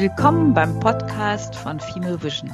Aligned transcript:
Willkommen 0.00 0.54
beim 0.54 0.80
Podcast 0.80 1.54
von 1.54 1.78
Female 1.78 2.22
Vision. 2.22 2.50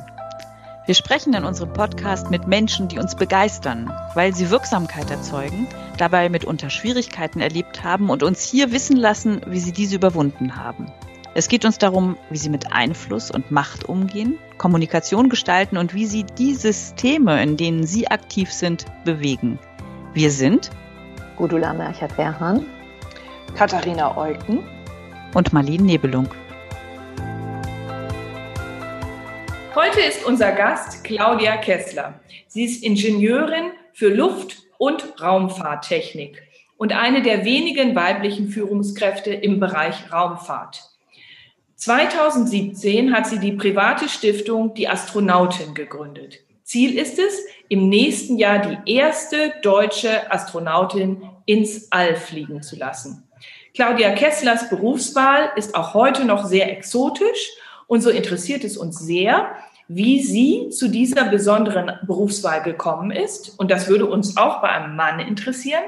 Wir 0.84 0.96
sprechen 0.96 1.32
in 1.32 1.44
unserem 1.44 1.72
Podcast 1.72 2.28
mit 2.28 2.48
Menschen, 2.48 2.88
die 2.88 2.98
uns 2.98 3.14
begeistern, 3.14 3.88
weil 4.14 4.34
sie 4.34 4.50
Wirksamkeit 4.50 5.12
erzeugen, 5.12 5.68
dabei 5.96 6.28
mitunter 6.28 6.70
Schwierigkeiten 6.70 7.40
erlebt 7.40 7.84
haben 7.84 8.10
und 8.10 8.24
uns 8.24 8.42
hier 8.42 8.72
wissen 8.72 8.96
lassen, 8.96 9.42
wie 9.46 9.60
sie 9.60 9.70
diese 9.70 9.94
überwunden 9.94 10.56
haben. 10.56 10.90
Es 11.34 11.46
geht 11.46 11.64
uns 11.64 11.78
darum, 11.78 12.16
wie 12.30 12.36
sie 12.36 12.50
mit 12.50 12.72
Einfluss 12.72 13.30
und 13.30 13.52
Macht 13.52 13.84
umgehen, 13.84 14.40
Kommunikation 14.58 15.28
gestalten 15.28 15.76
und 15.76 15.94
wie 15.94 16.06
sie 16.06 16.24
die 16.24 16.56
Systeme, 16.56 17.40
in 17.40 17.56
denen 17.56 17.86
sie 17.86 18.08
aktiv 18.08 18.52
sind, 18.52 18.86
bewegen. 19.04 19.60
Wir 20.14 20.32
sind 20.32 20.70
Gudula 21.36 21.74
Merchert-Werhan, 21.74 22.66
Katharina 23.54 24.16
Eucken 24.16 24.64
und 25.32 25.52
Marlene 25.52 25.84
Nebelung. 25.84 26.28
Heute 29.76 30.00
ist 30.00 30.24
unser 30.24 30.52
Gast 30.52 31.04
Claudia 31.04 31.58
Kessler. 31.58 32.18
Sie 32.46 32.64
ist 32.64 32.82
Ingenieurin 32.82 33.72
für 33.92 34.08
Luft- 34.08 34.62
und 34.78 35.20
Raumfahrttechnik 35.20 36.42
und 36.78 36.94
eine 36.94 37.20
der 37.20 37.44
wenigen 37.44 37.94
weiblichen 37.94 38.48
Führungskräfte 38.48 39.34
im 39.34 39.60
Bereich 39.60 40.10
Raumfahrt. 40.10 40.82
2017 41.74 43.14
hat 43.14 43.26
sie 43.26 43.38
die 43.38 43.52
private 43.52 44.08
Stiftung 44.08 44.72
Die 44.72 44.88
Astronautin 44.88 45.74
gegründet. 45.74 46.38
Ziel 46.62 46.98
ist 46.98 47.18
es, 47.18 47.44
im 47.68 47.90
nächsten 47.90 48.38
Jahr 48.38 48.60
die 48.60 48.94
erste 48.94 49.52
deutsche 49.60 50.32
Astronautin 50.32 51.20
ins 51.44 51.92
All 51.92 52.16
fliegen 52.16 52.62
zu 52.62 52.76
lassen. 52.76 53.28
Claudia 53.74 54.12
Kesslers 54.12 54.70
Berufswahl 54.70 55.50
ist 55.56 55.74
auch 55.74 55.92
heute 55.92 56.24
noch 56.24 56.46
sehr 56.46 56.72
exotisch 56.72 57.50
und 57.86 58.00
so 58.00 58.10
interessiert 58.10 58.64
es 58.64 58.76
uns 58.76 58.98
sehr, 58.98 59.54
wie 59.88 60.22
sie 60.22 60.70
zu 60.70 60.88
dieser 60.88 61.24
besonderen 61.24 61.92
Berufswahl 62.06 62.62
gekommen 62.62 63.10
ist. 63.10 63.58
Und 63.58 63.70
das 63.70 63.88
würde 63.88 64.06
uns 64.06 64.36
auch 64.36 64.60
bei 64.60 64.68
einem 64.68 64.96
Mann 64.96 65.20
interessieren, 65.20 65.84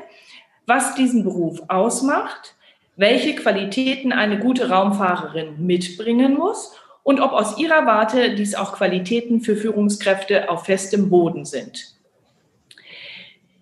was 0.66 0.94
diesen 0.94 1.24
Beruf 1.24 1.60
ausmacht, 1.68 2.54
welche 2.96 3.34
Qualitäten 3.34 4.12
eine 4.12 4.38
gute 4.38 4.70
Raumfahrerin 4.70 5.64
mitbringen 5.64 6.34
muss 6.34 6.74
und 7.02 7.20
ob 7.20 7.32
aus 7.32 7.58
ihrer 7.58 7.86
Warte 7.86 8.34
dies 8.34 8.54
auch 8.54 8.72
Qualitäten 8.74 9.40
für 9.40 9.56
Führungskräfte 9.56 10.50
auf 10.50 10.66
festem 10.66 11.08
Boden 11.08 11.44
sind. 11.44 11.94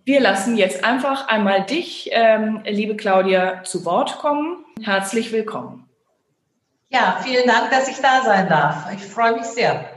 Wir 0.05 0.21
lassen 0.21 0.57
jetzt 0.57 0.85
einfach 0.85 1.29
einmal 1.29 1.65
dich, 1.65 2.11
ähm, 2.13 2.63
liebe 2.65 2.97
Claudia, 2.97 3.63
zu 3.65 3.85
Wort 3.85 4.19
kommen. 4.19 4.65
Herzlich 4.81 5.33
willkommen. 5.33 5.89
Ja, 6.91 7.21
vielen 7.25 7.47
Dank, 7.47 7.71
dass 7.71 7.89
ich 7.89 7.97
da 7.97 8.23
sein 8.23 8.49
darf. 8.49 8.93
Ich 8.95 9.03
freue 9.03 9.35
mich 9.35 9.45
sehr. 9.45 9.96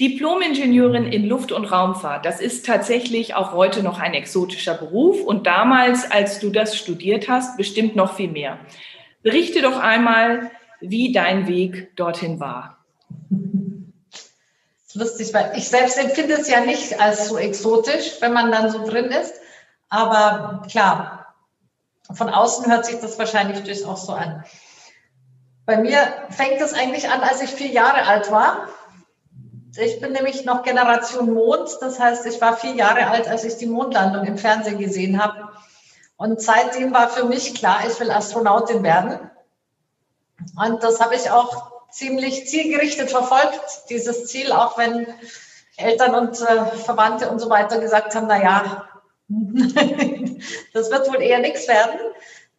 Diplom-Ingenieurin 0.00 1.06
in 1.06 1.26
Luft- 1.26 1.50
und 1.50 1.64
Raumfahrt, 1.64 2.24
das 2.24 2.40
ist 2.40 2.64
tatsächlich 2.64 3.34
auch 3.34 3.52
heute 3.52 3.82
noch 3.82 3.98
ein 3.98 4.14
exotischer 4.14 4.74
Beruf 4.74 5.20
und 5.22 5.46
damals, 5.46 6.08
als 6.10 6.38
du 6.38 6.50
das 6.50 6.76
studiert 6.76 7.28
hast, 7.28 7.56
bestimmt 7.56 7.96
noch 7.96 8.14
viel 8.14 8.30
mehr. 8.30 8.58
Berichte 9.22 9.60
doch 9.60 9.78
einmal, 9.78 10.50
wie 10.80 11.12
dein 11.12 11.48
Weg 11.48 11.96
dorthin 11.96 12.38
war. 12.38 12.78
Das 13.30 14.30
ist 14.86 14.94
lustig, 14.94 15.34
weil 15.34 15.52
ich 15.56 15.68
selbst 15.68 15.98
empfinde 15.98 16.34
es 16.34 16.48
ja 16.48 16.60
nicht 16.60 17.00
als 17.00 17.28
so 17.28 17.36
exotisch, 17.36 18.20
wenn 18.20 18.32
man 18.32 18.52
dann 18.52 18.70
so 18.70 18.86
drin 18.86 19.06
ist. 19.06 19.34
Aber 19.88 20.62
klar, 20.70 21.34
von 22.12 22.28
außen 22.28 22.70
hört 22.70 22.86
sich 22.86 23.00
das 23.00 23.18
wahrscheinlich 23.18 23.60
durchaus 23.64 24.06
so 24.06 24.12
an. 24.12 24.44
Bei 25.66 25.76
mir 25.76 25.98
fängt 26.30 26.60
es 26.60 26.72
eigentlich 26.72 27.10
an, 27.10 27.20
als 27.20 27.42
ich 27.42 27.50
vier 27.50 27.68
Jahre 27.68 28.06
alt 28.06 28.30
war. 28.30 28.68
Ich 29.80 30.00
bin 30.00 30.12
nämlich 30.12 30.44
noch 30.44 30.64
Generation 30.64 31.32
Mond. 31.32 31.70
Das 31.80 32.00
heißt, 32.00 32.26
ich 32.26 32.40
war 32.40 32.56
vier 32.56 32.74
Jahre 32.74 33.06
alt, 33.06 33.28
als 33.28 33.44
ich 33.44 33.56
die 33.58 33.66
Mondlandung 33.66 34.24
im 34.26 34.36
Fernsehen 34.36 34.78
gesehen 34.78 35.22
habe. 35.22 35.50
Und 36.16 36.42
seitdem 36.42 36.92
war 36.92 37.08
für 37.08 37.24
mich 37.24 37.54
klar, 37.54 37.80
ich 37.86 37.98
will 38.00 38.10
Astronautin 38.10 38.82
werden. 38.82 39.30
Und 40.56 40.82
das 40.82 41.00
habe 41.00 41.14
ich 41.14 41.30
auch 41.30 41.70
ziemlich 41.90 42.48
zielgerichtet 42.48 43.10
verfolgt, 43.10 43.88
dieses 43.88 44.26
Ziel, 44.26 44.50
auch 44.50 44.76
wenn 44.78 45.06
Eltern 45.76 46.14
und 46.16 46.40
äh, 46.40 46.64
Verwandte 46.76 47.30
und 47.30 47.38
so 47.38 47.48
weiter 47.48 47.78
gesagt 47.78 48.16
haben, 48.16 48.26
na 48.26 48.42
ja, 48.42 48.88
das 50.74 50.90
wird 50.90 51.08
wohl 51.08 51.22
eher 51.22 51.38
nichts 51.38 51.68
werden. 51.68 52.00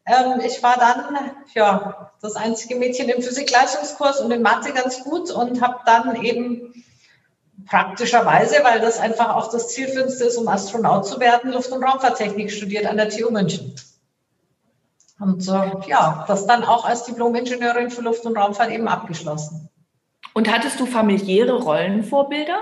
Ähm, 0.06 0.40
ich 0.46 0.64
war 0.64 0.78
dann 0.78 1.32
ja 1.54 2.12
das 2.22 2.36
einzige 2.38 2.76
Mädchen 2.76 3.10
im 3.10 3.22
Physik-Leistungskurs 3.22 4.22
und 4.22 4.32
in 4.32 4.42
Mathe 4.42 4.72
ganz 4.72 5.04
gut 5.04 5.32
und 5.32 5.62
habe 5.62 5.80
dann 5.86 6.24
eben 6.24 6.74
praktischerweise, 7.70 8.64
weil 8.64 8.80
das 8.80 9.00
einfach 9.00 9.36
auch 9.36 9.52
das 9.52 9.70
Zielführendste 9.70 10.26
ist, 10.26 10.38
um 10.38 10.48
Astronaut 10.48 11.06
zu 11.06 11.20
werden, 11.20 11.52
Luft- 11.52 11.72
und 11.72 11.84
Raumfahrttechnik 11.84 12.52
studiert 12.52 12.86
an 12.88 12.98
der 12.98 13.10
TU 13.10 13.30
München. 13.30 13.76
Und 15.20 15.48
äh, 15.48 15.88
ja, 15.88 16.26
das 16.28 16.48
dann 16.48 16.64
auch 16.64 16.86
als 16.86 17.04
Diplom-Ingenieurin 17.04 17.92
für 17.92 18.02
Luft- 18.02 18.26
und 18.26 18.38
Raumfahrt 18.38 18.72
eben 18.72 18.88
abgeschlossen. 18.88 19.70
Und 20.34 20.52
hattest 20.52 20.80
du 20.80 20.86
familiäre 20.86 21.62
Rollenvorbilder? 21.62 22.60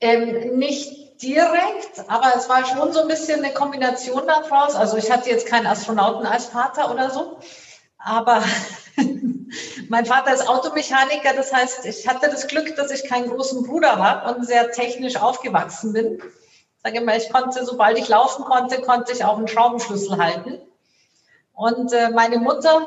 Ähm, 0.00 0.58
nicht 0.58 1.20
direkt, 1.22 2.08
aber 2.08 2.34
es 2.36 2.48
war 2.48 2.64
schon 2.64 2.92
so 2.92 3.00
ein 3.00 3.08
bisschen 3.08 3.42
eine 3.42 3.52
Kombination 3.52 4.22
daraus. 4.26 4.76
Also 4.76 4.96
ich 4.96 5.10
hatte 5.10 5.30
jetzt 5.30 5.48
keinen 5.48 5.66
Astronauten 5.66 6.26
als 6.26 6.46
Vater 6.46 6.92
oder 6.92 7.10
so, 7.10 7.38
aber 7.98 8.44
mein 9.88 10.06
Vater 10.06 10.34
ist 10.34 10.48
Automechaniker, 10.48 11.34
das 11.34 11.52
heißt, 11.52 11.86
ich 11.86 12.06
hatte 12.06 12.28
das 12.28 12.46
Glück, 12.48 12.76
dass 12.76 12.90
ich 12.90 13.08
keinen 13.08 13.30
großen 13.30 13.64
Bruder 13.64 13.96
habe 13.96 14.34
und 14.34 14.46
sehr 14.46 14.70
technisch 14.72 15.16
aufgewachsen 15.16 15.92
bin. 15.92 16.22
Sage 16.82 16.98
immer, 16.98 17.16
ich 17.16 17.30
konnte, 17.30 17.64
sobald 17.64 17.98
ich 17.98 18.08
laufen 18.08 18.44
konnte, 18.44 18.80
konnte 18.82 19.12
ich 19.12 19.24
auch 19.24 19.36
einen 19.36 19.48
Schraubenschlüssel 19.48 20.18
halten. 20.18 20.58
Und 21.52 21.92
äh, 21.92 22.10
meine 22.10 22.38
Mutter 22.38 22.86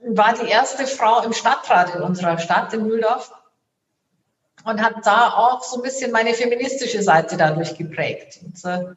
war 0.00 0.34
die 0.34 0.48
erste 0.48 0.86
Frau 0.86 1.22
im 1.22 1.32
Stadtrat 1.32 1.94
in 1.94 2.02
unserer 2.02 2.38
Stadt, 2.38 2.72
in 2.72 2.86
Mühldorf, 2.86 3.32
und 4.64 4.82
hat 4.82 4.94
da 5.04 5.34
auch 5.34 5.62
so 5.62 5.76
ein 5.76 5.82
bisschen 5.82 6.10
meine 6.10 6.32
feministische 6.32 7.02
Seite 7.02 7.36
dadurch 7.36 7.76
geprägt. 7.76 8.40
Und, 8.42 8.64
äh, 8.64 8.94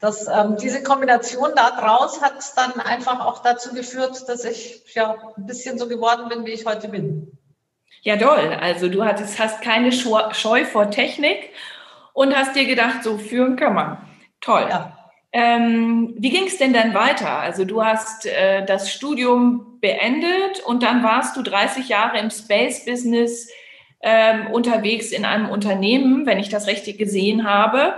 das, 0.00 0.26
ähm, 0.28 0.56
diese 0.56 0.82
Kombination 0.82 1.50
daraus 1.54 2.22
hat 2.22 2.32
dann 2.56 2.80
einfach 2.80 3.24
auch 3.24 3.42
dazu 3.42 3.74
geführt, 3.74 4.28
dass 4.28 4.44
ich 4.44 4.82
ja 4.94 5.14
ein 5.36 5.46
bisschen 5.46 5.78
so 5.78 5.88
geworden 5.88 6.28
bin, 6.30 6.46
wie 6.46 6.52
ich 6.52 6.64
heute 6.64 6.88
bin. 6.88 7.38
Ja, 8.02 8.16
toll. 8.16 8.56
Also 8.60 8.88
du 8.88 9.04
hattest, 9.04 9.38
hast 9.38 9.60
keine 9.60 9.92
Scheu 9.92 10.64
vor 10.64 10.90
Technik 10.90 11.50
und 12.14 12.34
hast 12.34 12.56
dir 12.56 12.64
gedacht, 12.64 13.04
so 13.04 13.18
führen 13.18 13.56
kann 13.56 13.74
man. 13.74 13.98
Toll. 14.40 14.66
Ja. 14.70 14.96
Ähm, 15.32 16.14
wie 16.18 16.30
ging 16.30 16.46
es 16.46 16.56
denn 16.56 16.72
dann 16.72 16.94
weiter? 16.94 17.38
Also 17.38 17.66
du 17.66 17.84
hast 17.84 18.24
äh, 18.24 18.64
das 18.64 18.90
Studium 18.90 19.78
beendet 19.80 20.60
und 20.64 20.82
dann 20.82 21.04
warst 21.04 21.36
du 21.36 21.42
30 21.42 21.88
Jahre 21.88 22.18
im 22.18 22.30
Space-Business 22.30 23.50
ähm, 24.00 24.46
unterwegs 24.46 25.12
in 25.12 25.26
einem 25.26 25.50
Unternehmen, 25.50 26.24
wenn 26.24 26.38
ich 26.38 26.48
das 26.48 26.66
richtig 26.66 26.98
gesehen 26.98 27.46
habe. 27.46 27.94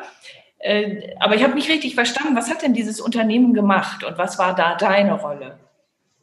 Äh, 0.63 1.17
aber 1.19 1.35
ich 1.35 1.43
habe 1.43 1.55
nicht 1.55 1.69
richtig 1.69 1.97
verstanden, 1.97 2.37
was 2.37 2.49
hat 2.49 2.63
denn 2.63 2.73
dieses 2.73 3.01
Unternehmen 3.01 3.53
gemacht 3.53 4.05
und 4.05 4.17
was 4.17 4.39
war 4.39 4.55
da 4.55 4.77
deine 4.77 5.21
Rolle? 5.21 5.59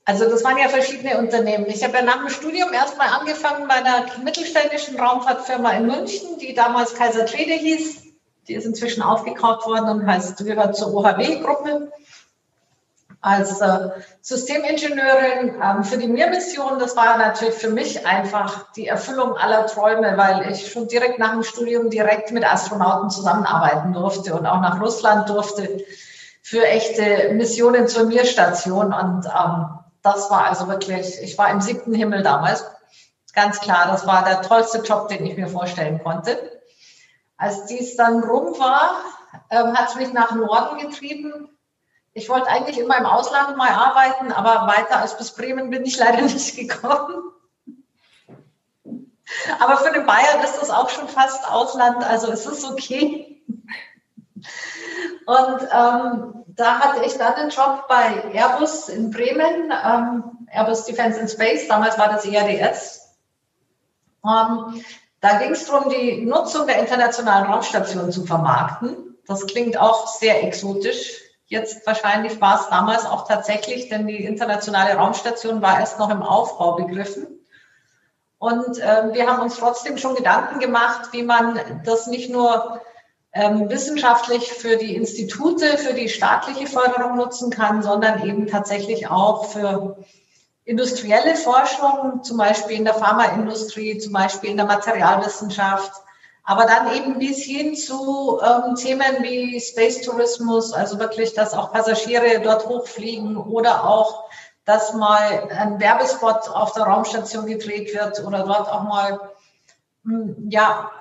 Also 0.06 0.28
das 0.28 0.44
waren 0.44 0.58
ja 0.58 0.70
verschiedene 0.70 1.18
Unternehmen. 1.20 1.66
Ich 1.68 1.84
habe 1.84 1.98
ja 1.98 2.02
nach 2.02 2.18
dem 2.20 2.30
Studium 2.30 2.74
erstmal 2.74 3.10
angefangen 3.10 3.68
bei 3.68 3.76
einer 3.76 4.06
mittelständischen 4.24 5.00
Raumfahrtfirma 5.00 5.72
in 5.74 5.88
München, 5.88 6.40
die 6.40 6.54
damals 6.54 6.96
Kaiser 6.96 7.26
Trede 7.26 7.54
hieß. 7.54 8.04
Die 8.48 8.56
ist 8.56 8.66
inzwischen 8.66 9.04
aufgekauft 9.04 9.68
worden 9.68 9.90
und 9.90 10.08
heißt, 10.08 10.38
gehört 10.44 10.76
zur 10.76 10.96
OHW-Gruppe 10.96 11.92
als 13.22 13.60
äh, 13.60 13.90
Systemingenieurin 14.22 15.62
ähm, 15.62 15.84
für 15.84 15.98
die 15.98 16.08
Mir-Mission. 16.08 16.80
Das 16.80 16.96
war 16.96 17.18
natürlich 17.18 17.56
für 17.56 17.70
mich 17.70 18.06
einfach 18.06 18.72
die 18.74 18.88
Erfüllung 18.88 19.36
aller 19.36 19.68
Träume, 19.68 20.16
weil 20.18 20.50
ich 20.52 20.72
schon 20.72 20.88
direkt 20.88 21.20
nach 21.20 21.32
dem 21.32 21.44
Studium 21.44 21.90
direkt 21.90 22.32
mit 22.32 22.50
Astronauten 22.50 23.10
zusammenarbeiten 23.10 23.94
durfte 23.94 24.34
und 24.34 24.46
auch 24.46 24.62
nach 24.62 24.82
Russland 24.82 25.28
durfte 25.28 25.84
für 26.42 26.66
echte 26.66 27.34
Missionen 27.34 27.88
zur 27.88 28.06
Mir-Station. 28.06 28.94
Und 28.94 29.26
ähm, 29.26 29.66
das 30.02 30.30
war 30.32 30.46
also 30.46 30.68
wirklich, 30.70 31.22
ich 31.22 31.38
war 31.38 31.52
im 31.52 31.60
siebten 31.60 31.94
Himmel 31.94 32.24
damals. 32.24 32.66
Ganz 33.34 33.60
klar, 33.60 33.88
das 33.92 34.08
war 34.08 34.24
der 34.24 34.42
tollste 34.42 34.80
Job, 34.80 35.10
den 35.10 35.26
ich 35.26 35.38
mir 35.38 35.48
vorstellen 35.48 36.02
konnte. 36.02 36.38
Als 37.38 37.66
dies 37.66 37.96
dann 37.98 38.24
rum 38.24 38.58
war, 38.60 38.92
ähm, 39.50 39.78
hat 39.78 39.90
es 39.90 39.96
mich 39.96 40.14
nach 40.14 40.34
Norden 40.34 40.80
getrieben 40.80 41.50
ich 42.14 42.30
wollte 42.30 42.48
eigentlich 42.48 42.80
immer 42.80 42.98
im 42.98 43.06
Ausland 43.06 43.58
mal 43.58 43.70
arbeiten, 43.70 44.32
aber 44.32 44.68
weiter 44.68 45.00
als 45.00 45.18
bis 45.18 45.32
Bremen 45.32 45.70
bin 45.70 45.86
ich 45.86 45.98
leider 45.98 46.22
nicht 46.22 46.56
gekommen. 46.56 47.32
Aber 49.60 49.78
für 49.78 49.94
den 49.94 50.06
Bayern 50.06 50.44
ist 50.44 50.60
das 50.60 50.72
auch 50.72 50.90
schon 50.90 51.08
fast 51.08 51.48
Ausland, 51.50 52.04
also 52.04 52.32
es 52.32 52.46
ist 52.46 52.66
okay. 52.66 53.42
Und 55.26 55.62
ähm, 55.72 56.46
da 56.48 56.80
hatte 56.80 57.06
ich 57.06 57.18
dann 57.18 57.36
einen 57.36 57.50
Job 57.52 57.88
bei 57.88 58.32
Airbus 58.34 58.90
in 58.90 59.12
Bremen 59.12 59.72
ähm, 59.72 60.48
Airbus 60.52 60.86
Defense 60.86 61.20
and 61.20 61.30
Space, 61.30 61.68
damals 61.68 61.98
war 61.98 62.10
das 62.10 62.26
ERDS. 62.26 63.16
Ähm, 64.26 64.84
da 65.22 65.38
ging 65.38 65.52
es 65.52 65.66
darum, 65.66 65.90
die 65.90 66.26
Nutzung 66.26 66.66
der 66.66 66.80
internationalen 66.80 67.52
Raumstation 67.52 68.12
zu 68.12 68.26
vermarkten. 68.26 69.18
Das 69.28 69.46
klingt 69.46 69.78
auch 69.78 70.08
sehr 70.08 70.44
exotisch. 70.44 71.22
Jetzt 71.50 71.86
wahrscheinlich 71.88 72.40
war 72.40 72.62
es 72.62 72.70
damals 72.70 73.06
auch 73.06 73.28
tatsächlich, 73.28 73.90
denn 73.90 74.06
die 74.06 74.24
internationale 74.24 74.94
Raumstation 74.94 75.64
war 75.64 75.80
erst 75.80 75.98
noch 75.98 76.12
im 76.12 76.22
Aufbau 76.22 76.74
begriffen. 76.74 77.26
Und 78.38 78.78
äh, 78.78 79.14
wir 79.14 79.28
haben 79.28 79.42
uns 79.42 79.58
trotzdem 79.58 79.98
schon 79.98 80.16
Gedanken 80.16 80.60
gemacht, 80.60 81.10
wie 81.12 81.24
man 81.24 81.60
das 81.84 82.06
nicht 82.06 82.30
nur 82.30 82.82
ähm, 83.34 83.68
wissenschaftlich 83.68 84.54
für 84.54 84.78
die 84.78 84.96
Institute, 84.96 85.80
für 85.80 85.94
die 85.94 86.08
staatliche 86.08 86.68
Förderung 86.68 87.18
nutzen 87.18 87.50
kann, 87.50 87.82
sondern 87.82 88.24
eben 88.24 88.46
tatsächlich 88.46 89.10
auch 89.10 89.46
für 89.46 89.98
industrielle 90.66 91.36
Forschung, 91.36 92.24
zum 92.24 92.38
Beispiel 92.38 92.78
in 92.78 92.86
der 92.86 92.94
Pharmaindustrie, 92.94 93.98
zum 93.98 94.14
Beispiel 94.14 94.52
in 94.52 94.58
der 94.58 94.68
Materialwissenschaft, 94.68 95.92
aber 96.44 96.66
dann 96.66 96.94
eben 96.96 97.20
bis 97.20 97.44
hin 97.44 97.76
zu 97.76 98.40
ähm, 98.42 98.76
Themen 98.76 99.22
wie 99.22 99.60
Space 99.60 100.02
Tourismus, 100.02 100.74
also 100.74 101.00
wirklich, 101.00 101.34
dass 101.34 101.54
auch 101.54 101.72
Passagiere 101.72 102.42
dort 102.42 102.68
hochfliegen 102.68 103.38
oder 103.38 103.88
auch, 103.88 104.30
dass 104.66 104.94
mal 104.94 105.50
ein 105.52 105.80
Werbespot 105.80 106.50
auf 106.50 106.74
der 106.74 106.84
Raumstation 106.84 107.46
gedreht 107.46 107.94
wird 107.94 108.26
oder 108.26 108.44
dort 108.44 108.70
auch 108.70 108.84
mal 108.84 109.20
hm, 110.04 110.50
ja, 110.50 110.92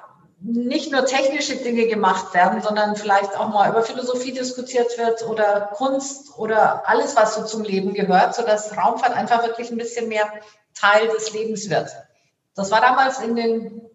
nicht 0.41 0.93
nur 0.93 1.05
technische 1.05 1.57
Dinge 1.57 1.87
gemacht 1.87 2.33
werden, 2.33 2.63
sondern 2.63 2.95
vielleicht 2.95 3.37
auch 3.37 3.49
mal 3.49 3.71
über 3.71 3.83
Philosophie 3.83 4.33
diskutiert 4.33 4.97
wird 4.97 5.27
oder 5.27 5.73
Kunst 5.75 6.39
oder 6.39 6.89
alles, 6.89 7.17
was 7.17 7.35
so 7.35 7.45
zum 7.45 7.65
Leben 7.65 7.93
gehört, 7.93 8.35
sodass 8.35 8.77
Raumfahrt 8.77 9.15
einfach 9.15 9.43
wirklich 9.43 9.71
ein 9.71 9.79
bisschen 9.79 10.09
mehr 10.09 10.31
Teil 10.75 11.09
des 11.09 11.33
Lebens 11.33 11.69
wird. 11.71 11.91
Das 12.55 12.71
war 12.71 12.81
damals 12.81 13.21
in 13.21 13.35
den 13.35 13.88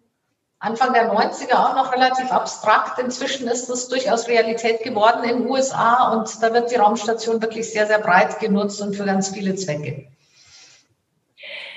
Anfang 0.64 0.94
der 0.94 1.12
90er 1.12 1.52
auch 1.52 1.74
noch 1.74 1.92
relativ 1.92 2.32
abstrakt. 2.32 2.98
Inzwischen 2.98 3.46
ist 3.48 3.68
das 3.68 3.88
durchaus 3.88 4.28
Realität 4.28 4.82
geworden 4.82 5.22
in 5.22 5.40
den 5.40 5.50
USA 5.50 6.12
und 6.12 6.42
da 6.42 6.54
wird 6.54 6.70
die 6.70 6.76
Raumstation 6.76 7.42
wirklich 7.42 7.70
sehr, 7.70 7.86
sehr 7.86 7.98
breit 7.98 8.40
genutzt 8.40 8.80
und 8.80 8.96
für 8.96 9.04
ganz 9.04 9.28
viele 9.28 9.54
Zwecke. 9.56 10.06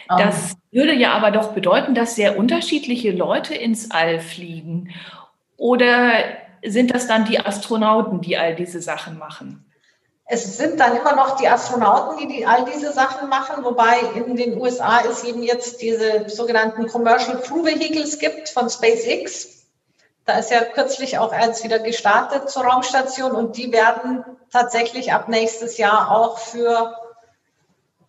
Das 0.07 0.55
würde 0.71 0.93
ja 0.93 1.11
aber 1.11 1.31
doch 1.31 1.51
bedeuten, 1.51 1.95
dass 1.95 2.15
sehr 2.15 2.37
unterschiedliche 2.37 3.11
Leute 3.11 3.53
ins 3.55 3.91
All 3.91 4.21
fliegen. 4.21 4.93
Oder 5.57 6.13
sind 6.63 6.95
das 6.95 7.07
dann 7.07 7.25
die 7.25 7.41
Astronauten, 7.41 8.21
die 8.21 8.37
all 8.37 8.55
diese 8.55 8.81
Sachen 8.81 9.17
machen? 9.17 9.66
Es 10.29 10.57
sind 10.57 10.79
dann 10.81 10.97
immer 10.97 11.15
noch 11.15 11.37
die 11.37 11.47
Astronauten, 11.47 12.17
die, 12.17 12.27
die 12.27 12.45
all 12.45 12.65
diese 12.65 12.91
Sachen 12.91 13.29
machen, 13.29 13.63
wobei 13.63 13.99
in 14.13 14.35
den 14.35 14.59
USA 14.59 14.99
es 15.09 15.23
eben 15.23 15.41
jetzt 15.41 15.81
diese 15.81 16.29
sogenannten 16.29 16.87
Commercial 16.87 17.41
Crew 17.41 17.63
Vehicles 17.63 18.19
gibt 18.19 18.49
von 18.49 18.69
SpaceX. 18.69 19.65
Da 20.25 20.39
ist 20.39 20.51
ja 20.51 20.65
kürzlich 20.65 21.17
auch 21.17 21.31
eins 21.31 21.63
wieder 21.63 21.79
gestartet 21.79 22.49
zur 22.49 22.65
Raumstation 22.65 23.31
und 23.31 23.55
die 23.55 23.71
werden 23.71 24.25
tatsächlich 24.51 25.13
ab 25.13 25.29
nächstes 25.29 25.77
Jahr 25.77 26.11
auch 26.11 26.39
für 26.39 26.97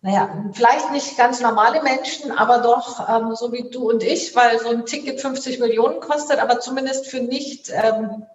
naja, 0.01 0.45
vielleicht 0.53 0.91
nicht 0.91 1.17
ganz 1.17 1.41
normale 1.41 1.81
Menschen, 1.83 2.31
aber 2.31 2.59
doch 2.59 3.09
ähm, 3.09 3.35
so 3.35 3.51
wie 3.51 3.69
du 3.69 3.89
und 3.89 4.01
ich, 4.01 4.33
weil 4.33 4.57
so 4.59 4.69
ein 4.69 4.85
Ticket 4.85 5.19
50 5.19 5.59
Millionen 5.59 5.99
kostet, 5.99 6.39
aber 6.39 6.61
zumindest 6.61 7.07
für 7.07 7.19
nicht 7.19 7.69
ähm, 7.73 8.25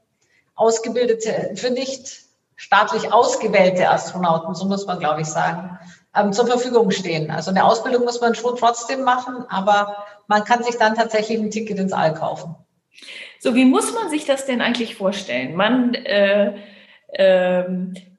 ausgebildete, 0.55 1.53
für 1.57 1.71
nicht 1.71 2.24
staatlich 2.57 3.13
ausgewählte 3.13 3.89
Astronauten, 3.89 4.55
so 4.55 4.67
muss 4.67 4.87
man, 4.87 4.99
glaube 4.99 5.23
ich, 5.23 5.27
sagen, 5.27 5.79
ähm, 6.17 6.33
zur 6.33 6.47
Verfügung 6.47 6.91
stehen. 6.91 7.31
Also 7.31 7.51
eine 7.51 7.65
Ausbildung 7.65 8.05
muss 8.05 8.21
man 8.21 8.35
schon 8.35 8.57
trotzdem 8.57 9.03
machen, 9.03 9.45
aber 9.49 10.05
man 10.27 10.45
kann 10.45 10.63
sich 10.63 10.77
dann 10.77 10.95
tatsächlich 10.95 11.39
ein 11.39 11.51
Ticket 11.51 11.79
ins 11.79 11.93
All 11.93 12.15
kaufen. 12.15 12.55
So, 13.41 13.55
wie 13.55 13.65
muss 13.65 13.93
man 13.93 14.09
sich 14.09 14.25
das 14.25 14.47
denn 14.47 14.61
eigentlich 14.61 14.95
vorstellen? 14.95 15.57
Man, 15.57 15.95
äh, 15.95 16.55
äh, 17.13 17.65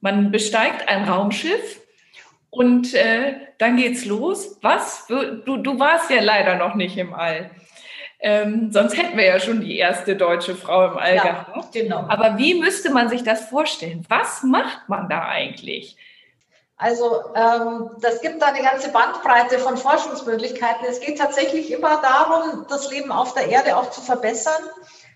man 0.02 0.32
besteigt 0.32 0.88
ein 0.88 1.08
Raumschiff 1.08 1.82
und 2.50 2.94
äh, 2.94 3.36
dann 3.58 3.78
geht's 3.78 4.06
los. 4.06 4.58
Was? 4.62 5.08
Du, 5.08 5.58
du 5.58 5.80
warst 5.80 6.10
ja 6.10 6.22
leider 6.22 6.56
noch 6.56 6.76
nicht 6.76 6.98
im 6.98 7.14
All. 7.14 7.50
Ähm, 8.20 8.72
sonst 8.72 8.98
hätten 8.98 9.18
wir 9.18 9.26
ja 9.26 9.40
schon 9.40 9.62
die 9.62 9.78
erste 9.78 10.16
deutsche 10.16 10.56
Frau 10.56 10.86
im 10.92 10.98
All 10.98 11.16
ja, 11.16 11.24
gehabt. 11.24 11.72
Genau. 11.74 12.06
Aber 12.08 12.38
wie 12.38 12.60
müsste 12.60 12.92
man 12.92 13.10
sich 13.10 13.24
das 13.24 13.50
vorstellen? 13.50 14.06
Was 14.10 14.44
macht 14.44 14.88
man 14.88 15.10
da 15.10 15.28
eigentlich? 15.28 15.98
Also 16.78 17.24
ähm, 17.36 17.92
das 18.02 18.22
gibt 18.22 18.42
da 18.42 18.48
eine 18.48 18.62
ganze 18.62 18.92
Bandbreite 18.92 19.60
von 19.60 19.78
Forschungsmöglichkeiten. 19.78 20.86
Es 20.90 21.00
geht 21.00 21.18
tatsächlich 21.18 21.72
immer 21.72 22.02
darum, 22.02 22.66
das 22.70 22.92
Leben 22.92 23.12
auf 23.12 23.34
der 23.34 23.48
Erde 23.48 23.78
auch 23.78 23.92
zu 23.92 24.02
verbessern, 24.02 24.62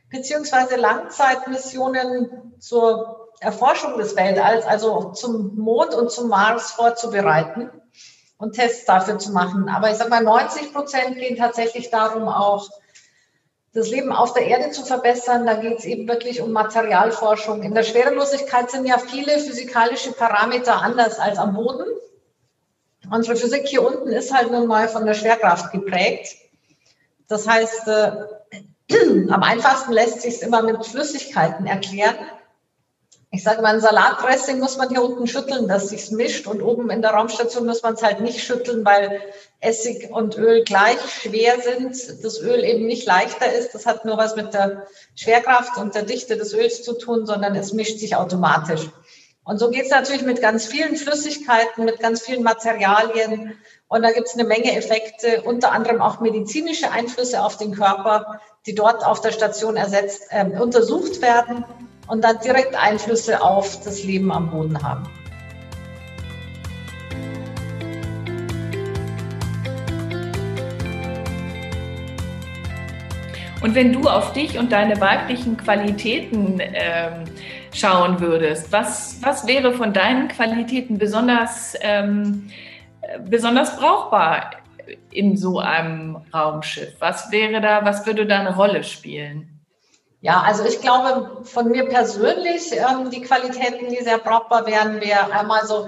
beziehungsweise 0.09 0.77
Langzeitmissionen 0.77 2.53
zur 2.59 3.29
Erforschung 3.41 3.97
des 3.97 4.15
Weltalls, 4.15 4.65
also 4.65 5.11
zum 5.11 5.55
Mond 5.55 5.93
und 5.93 6.11
zum 6.11 6.29
Mars 6.29 6.71
vorzubereiten 6.71 7.69
und 8.37 8.53
Tests 8.53 8.85
dafür 8.85 9.19
zu 9.19 9.31
machen. 9.31 9.67
Aber 9.69 9.91
ich 9.91 9.97
sage 9.97 10.09
mal, 10.09 10.23
90 10.23 10.73
Prozent 10.73 11.17
gehen 11.17 11.37
tatsächlich 11.37 11.89
darum, 11.89 12.29
auch 12.29 12.69
das 13.74 13.89
Leben 13.89 14.12
auf 14.12 14.33
der 14.33 14.48
Erde 14.48 14.71
zu 14.71 14.83
verbessern. 14.83 15.45
Da 15.45 15.56
geht 15.56 15.80
es 15.80 15.86
eben 15.86 16.07
wirklich 16.07 16.42
um 16.42 16.51
Materialforschung. 16.51 17.63
In 17.63 17.75
der 17.75 17.83
Schwerelosigkeit 17.83 18.71
sind 18.71 18.86
ja 18.86 18.98
viele 18.98 19.39
physikalische 19.39 20.12
Parameter 20.12 20.81
anders 20.81 21.19
als 21.19 21.38
am 21.38 21.54
Boden. 21.54 21.86
Unsere 23.12 23.36
Physik 23.36 23.68
hier 23.68 23.86
unten 23.86 24.10
ist 24.10 24.33
halt 24.33 24.51
nun 24.51 24.68
mal 24.68 24.88
von 24.88 25.06
der 25.06 25.13
Schwerkraft 25.13 25.71
geprägt. 25.71 26.36
Das 27.27 27.48
heißt, 27.48 27.88
äh, 27.88 28.12
am 29.30 29.44
einfachsten 29.44 29.94
lässt 29.94 30.21
sich 30.21 30.36
es 30.36 30.42
immer 30.42 30.63
mit 30.63 30.86
Flüssigkeiten 30.86 31.66
erklären 31.66 32.18
ich 33.31 33.43
sage 33.43 33.61
mal, 33.61 33.75
ein 33.75 33.81
Salatdressing 33.81 34.59
muss 34.59 34.77
man 34.77 34.89
hier 34.89 35.03
unten 35.03 35.27
schütteln, 35.27 35.67
dass 35.67 35.89
sich's 35.89 36.09
mischt 36.09 36.47
und 36.47 36.63
oben 36.63 36.89
in 36.89 37.03
der 37.03 37.11
Raumstation 37.11 37.67
muss 37.67 37.83
man 37.83 37.93
es 37.93 38.01
halt 38.01 38.21
nicht 38.21 38.43
schütteln, 38.43 38.83
weil 38.83 39.21
Essig 39.59 40.09
und 40.09 40.35
Öl 40.35 40.63
gleich 40.63 40.97
schwer 41.21 41.61
sind, 41.61 42.23
das 42.23 42.41
Öl 42.41 42.63
eben 42.63 42.87
nicht 42.87 43.05
leichter 43.05 43.53
ist. 43.53 43.75
Das 43.75 43.85
hat 43.85 44.03
nur 44.03 44.17
was 44.17 44.35
mit 44.35 44.55
der 44.55 44.87
Schwerkraft 45.13 45.77
und 45.77 45.93
der 45.93 46.03
Dichte 46.03 46.37
des 46.37 46.53
Öls 46.53 46.81
zu 46.81 46.97
tun, 46.97 47.27
sondern 47.27 47.55
es 47.55 47.71
mischt 47.71 47.99
sich 47.99 48.15
automatisch. 48.15 48.89
Und 49.49 49.57
so 49.57 49.71
geht 49.71 49.85
es 49.85 49.89
natürlich 49.89 50.21
mit 50.21 50.43
ganz 50.43 50.68
vielen 50.68 50.95
Flüssigkeiten, 50.95 51.83
mit 51.83 51.99
ganz 51.99 52.21
vielen 52.21 52.44
Materialien. 52.44 53.57
Und 53.87 54.03
da 54.03 54.11
gibt 54.11 54.27
es 54.27 54.35
eine 54.35 54.44
Menge 54.44 54.75
Effekte, 54.75 55.41
unter 55.41 55.71
anderem 55.71 56.03
auch 56.03 56.19
medizinische 56.19 56.91
Einflüsse 56.91 57.41
auf 57.41 57.57
den 57.57 57.71
Körper, 57.71 58.41
die 58.68 58.75
dort 58.75 59.03
auf 59.03 59.21
der 59.21 59.31
Station 59.31 59.75
ersetzt, 59.75 60.27
äh, 60.29 60.45
untersucht 60.45 61.23
werden 61.23 61.65
und 62.07 62.23
dann 62.23 62.37
direkt 62.41 62.75
Einflüsse 62.75 63.41
auf 63.41 63.81
das 63.83 64.03
Leben 64.03 64.31
am 64.31 64.51
Boden 64.51 64.83
haben. 64.83 65.09
Und 73.63 73.73
wenn 73.73 73.94
du 73.94 74.07
auf 74.07 74.33
dich 74.33 74.59
und 74.59 74.71
deine 74.71 75.01
weiblichen 75.01 75.57
Qualitäten 75.57 76.59
ähm, 76.61 77.25
schauen 77.73 78.19
würdest, 78.19 78.71
was, 78.71 79.18
was 79.21 79.47
wäre 79.47 79.73
von 79.73 79.94
deinen 79.94 80.28
Qualitäten 80.28 80.97
besonders, 80.97 81.76
ähm, 81.81 82.52
besonders 83.26 83.78
brauchbar 83.78 84.52
in 85.11 85.38
so 85.38 85.59
einem 85.59 86.18
Raumschiff? 86.33 86.94
Was 86.99 87.31
wäre 87.31 87.61
da, 87.61 87.85
was 87.85 88.06
würde 88.06 88.26
da 88.26 88.40
eine 88.40 88.56
Rolle 88.56 88.83
spielen? 88.83 89.59
Ja, 90.21 90.44
also 90.45 90.66
ich 90.66 90.81
glaube 90.81 91.45
von 91.45 91.69
mir 91.69 91.88
persönlich, 91.88 92.73
ähm, 92.73 93.09
die 93.09 93.21
Qualitäten, 93.21 93.90
die 93.90 94.04
sehr 94.04 94.18
brauchbar 94.18 94.66
wären, 94.66 94.99
wäre 94.99 95.31
einmal 95.31 95.66
so 95.66 95.88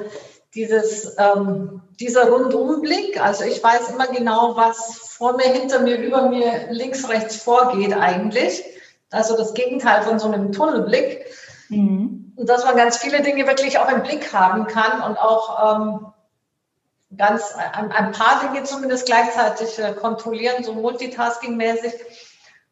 dieses, 0.55 1.17
ähm, 1.17 1.81
dieser 1.99 2.29
Rundumblick. 2.29 3.21
Also 3.21 3.43
ich 3.43 3.61
weiß 3.61 3.89
immer 3.89 4.07
genau, 4.07 4.55
was 4.55 4.99
vor 5.17 5.35
mir, 5.35 5.49
hinter 5.49 5.79
mir, 5.79 5.97
über 5.97 6.29
mir, 6.29 6.67
links, 6.71 7.09
rechts 7.09 7.37
vorgeht 7.37 7.93
eigentlich. 7.93 8.63
Also 9.11 9.35
das 9.35 9.53
Gegenteil 9.53 10.01
von 10.03 10.17
so 10.17 10.27
einem 10.27 10.51
Tunnelblick. 10.53 11.25
Mhm. 11.71 12.33
Und 12.35 12.49
dass 12.49 12.65
man 12.65 12.75
ganz 12.75 12.97
viele 12.97 13.21
Dinge 13.21 13.47
wirklich 13.47 13.79
auch 13.79 13.89
im 13.89 14.03
Blick 14.03 14.33
haben 14.33 14.67
kann 14.67 15.01
und 15.01 15.17
auch 15.17 15.81
ähm, 15.81 16.13
ganz 17.17 17.53
ein, 17.55 17.91
ein, 17.91 18.11
paar 18.11 18.41
Dinge 18.41 18.63
zumindest 18.63 19.05
gleichzeitig 19.05 19.79
äh, 19.79 19.93
kontrollieren, 19.93 20.63
so 20.63 20.73
multitasking-mäßig. 20.73 21.93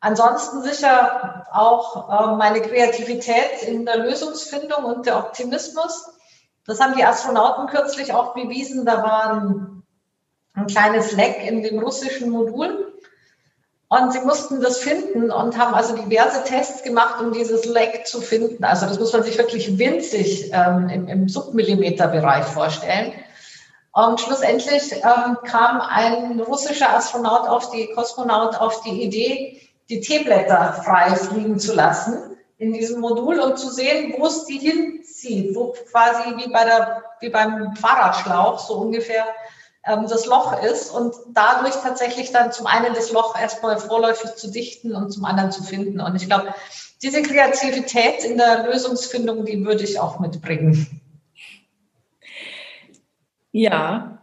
Ansonsten 0.02 0.62
sicher 0.64 1.46
auch 1.52 2.10
äh, 2.10 2.36
meine 2.36 2.62
Kreativität 2.62 3.64
in 3.68 3.86
der 3.86 3.98
Lösungsfindung 3.98 4.84
und 4.84 5.06
der 5.06 5.18
Optimismus. 5.18 6.12
Das 6.66 6.80
haben 6.80 6.96
die 6.96 7.04
Astronauten 7.04 7.68
kürzlich 7.68 8.14
auch 8.14 8.34
bewiesen. 8.34 8.86
Da 8.86 9.04
war 9.04 9.34
ein, 9.34 9.84
ein 10.54 10.68
kleines 10.68 11.12
Leck 11.14 11.46
in 11.46 11.64
dem 11.64 11.80
russischen 11.80 12.30
Modul. 12.30 12.89
Und 13.92 14.14
sie 14.14 14.20
mussten 14.20 14.62
das 14.62 14.78
finden 14.78 15.32
und 15.32 15.58
haben 15.58 15.74
also 15.74 15.96
diverse 15.96 16.44
Tests 16.44 16.84
gemacht, 16.84 17.20
um 17.22 17.34
dieses 17.34 17.66
Leck 17.66 18.06
zu 18.06 18.22
finden. 18.22 18.64
Also 18.64 18.86
das 18.86 19.00
muss 19.00 19.14
man 19.14 19.24
sich 19.24 19.40
wirklich 19.40 19.80
winzig 19.80 20.52
ähm, 20.54 20.90
im, 20.90 21.08
im 21.08 21.28
Submillimeterbereich 21.28 22.46
vorstellen. 22.46 23.14
Und 23.92 24.22
schlussendlich 24.22 24.94
ähm, 24.94 25.38
kam 25.44 25.82
ein 25.82 26.40
russischer 26.40 26.96
Astronaut 26.96 27.50
auf 27.50 27.72
die, 27.72 27.88
Kosmonaut 27.88 28.56
auf 28.62 28.82
die 28.84 29.02
Idee, 29.02 29.60
die 29.90 30.02
Teeblätter 30.02 30.74
frei 30.86 31.16
fliegen 31.16 31.58
zu 31.58 31.74
lassen 31.74 32.38
in 32.60 32.74
diesem 32.74 33.02
Modul 33.02 33.40
und 33.40 33.58
zu 33.58 33.72
sehen, 33.72 34.14
wo 34.18 34.28
es 34.28 34.46
die 34.46 34.60
hinzieht, 34.60 35.56
wo 35.56 35.74
quasi 35.92 36.36
wie, 36.38 36.52
bei 36.52 36.64
der, 36.64 37.04
wie 37.22 37.30
beim 37.30 37.76
Fahrradschlauch 37.76 38.60
so 38.60 38.76
ungefähr 38.76 39.26
ähm, 39.86 40.08
das 40.08 40.26
Loch 40.26 40.62
ist 40.64 40.92
und 40.92 41.16
dadurch 41.30 41.76
tatsächlich 41.76 42.32
dann 42.32 42.52
zum 42.52 42.68
einen 42.68 42.94
das 42.94 43.12
Loch 43.12 43.40
erstmal 43.40 43.78
vorläufig 43.78 44.36
zu 44.36 44.52
dichten 44.52 44.96
und 44.96 45.12
zum 45.12 45.26
anderen 45.26 45.52
zu 45.52 45.64
finden. 45.64 46.02
Und 46.02 46.16
ich 46.16 46.28
glaube, 46.28 46.54
diese 47.02 47.22
Kreativität 47.22 48.24
in 48.24 48.38
der 48.38 48.66
Lösungsfindung, 48.66 49.46
die 49.46 49.66
würde 49.66 49.84
ich 49.84 50.00
auch 50.00 50.20
mitbringen. 50.20 51.02
Ja, 53.52 54.20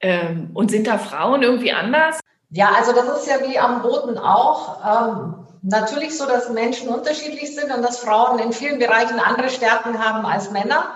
ähm, 0.00 0.50
und 0.54 0.70
sind 0.70 0.86
da 0.86 0.98
Frauen 0.98 1.42
irgendwie 1.42 1.72
anders? 1.72 2.20
Ja, 2.50 2.72
also 2.76 2.92
das 2.92 3.20
ist 3.20 3.28
ja 3.28 3.48
wie 3.48 3.58
am 3.58 3.82
Boden 3.82 4.16
auch. 4.16 4.78
Ähm, 4.84 5.46
natürlich 5.62 6.16
so, 6.16 6.26
dass 6.26 6.48
Menschen 6.50 6.88
unterschiedlich 6.88 7.54
sind 7.54 7.72
und 7.72 7.82
dass 7.82 7.98
Frauen 7.98 8.38
in 8.38 8.52
vielen 8.52 8.78
Bereichen 8.78 9.20
andere 9.20 9.50
Stärken 9.50 10.02
haben 10.02 10.24
als 10.24 10.50
Männer. 10.50 10.94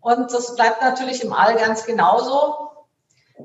Und 0.00 0.32
das 0.32 0.54
bleibt 0.56 0.82
natürlich 0.82 1.24
im 1.24 1.32
All 1.32 1.56
ganz 1.56 1.86
genauso. 1.86 2.69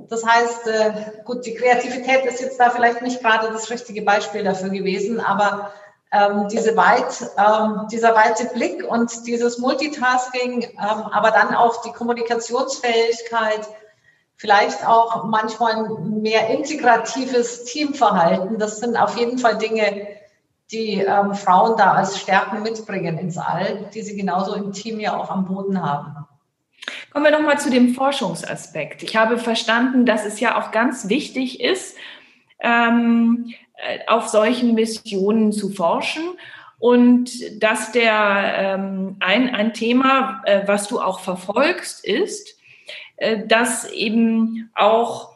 Das 0.10 0.26
heißt, 0.26 0.68
äh, 0.68 0.92
gut, 1.24 1.46
die 1.46 1.56
Kreativität 1.56 2.26
ist 2.26 2.42
jetzt 2.42 2.60
da 2.60 2.70
vielleicht 2.70 3.02
nicht 3.02 3.22
gerade 3.22 3.48
das 3.48 3.70
richtige 3.70 4.02
Beispiel 4.02 4.44
dafür 4.44 4.70
gewesen, 4.70 5.20
aber 5.20 5.72
ähm, 6.12 6.48
diese 6.50 6.78
weit, 6.78 7.30
ähm, 7.38 7.88
dieser 7.92 8.16
weite 8.16 8.46
Blick 8.54 8.84
und 8.88 9.28
dieses 9.28 9.58
Multitasking, 9.58 10.64
ähm, 10.64 10.78
aber 10.80 11.32
dann 11.32 11.54
auch 11.56 11.82
die 11.82 11.92
Kommunikationsfähigkeit, 11.92 13.68
vielleicht 14.38 14.88
auch 14.88 15.24
manchmal 15.26 15.90
mehr 16.00 16.50
integratives 16.50 17.66
Teamverhalten, 17.66 18.60
das 18.60 18.80
sind 18.80 18.98
auf 18.98 19.18
jeden 19.18 19.40
Fall 19.40 19.58
Dinge, 19.58 20.08
die 20.72 21.00
ähm, 21.00 21.34
Frauen 21.34 21.78
da 21.78 21.94
als 21.94 22.20
Stärken 22.20 22.64
mitbringen 22.64 23.18
ins 23.18 23.38
All, 23.38 23.90
die 23.94 24.02
sie 24.02 24.16
genauso 24.16 24.56
im 24.56 24.72
Team 24.72 25.00
ja 25.00 25.18
auch 25.18 25.30
am 25.30 25.46
Boden 25.46 25.82
haben. 25.82 26.25
Kommen 27.12 27.26
wir 27.26 27.32
nochmal 27.32 27.60
zu 27.60 27.70
dem 27.70 27.94
Forschungsaspekt. 27.94 29.04
Ich 29.04 29.16
habe 29.16 29.38
verstanden, 29.38 30.06
dass 30.06 30.26
es 30.26 30.40
ja 30.40 30.60
auch 30.60 30.72
ganz 30.72 31.10
wichtig 31.10 31.62
ist, 31.62 31.96
ähm, 32.60 33.54
äh, 33.78 34.00
auf 34.08 34.28
solchen 34.28 34.74
Missionen 34.74 35.52
zu 35.52 35.70
forschen 35.70 36.24
und 36.80 37.32
dass 37.62 37.92
der 37.92 38.54
ähm, 38.58 39.18
ein, 39.20 39.54
ein 39.54 39.74
Thema, 39.74 40.42
äh, 40.46 40.62
was 40.66 40.88
du 40.88 41.00
auch 41.00 41.20
verfolgst, 41.20 42.06
ist, 42.06 42.58
äh, 43.18 43.46
dass 43.48 43.92
eben 43.92 44.70
auch 44.76 45.36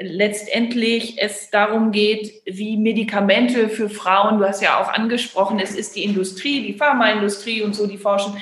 letztendlich 0.00 1.20
es 1.20 1.50
darum 1.50 1.92
geht, 1.92 2.42
wie 2.46 2.76
Medikamente 2.76 3.68
für 3.68 3.88
Frauen, 3.88 4.38
du 4.38 4.46
hast 4.46 4.62
ja 4.62 4.80
auch 4.80 4.88
angesprochen, 4.88 5.58
es 5.58 5.74
ist 5.74 5.96
die 5.96 6.04
Industrie, 6.04 6.62
die 6.66 6.74
Pharmaindustrie 6.74 7.62
und 7.62 7.74
so, 7.74 7.86
die 7.86 7.98
forschen, 7.98 8.36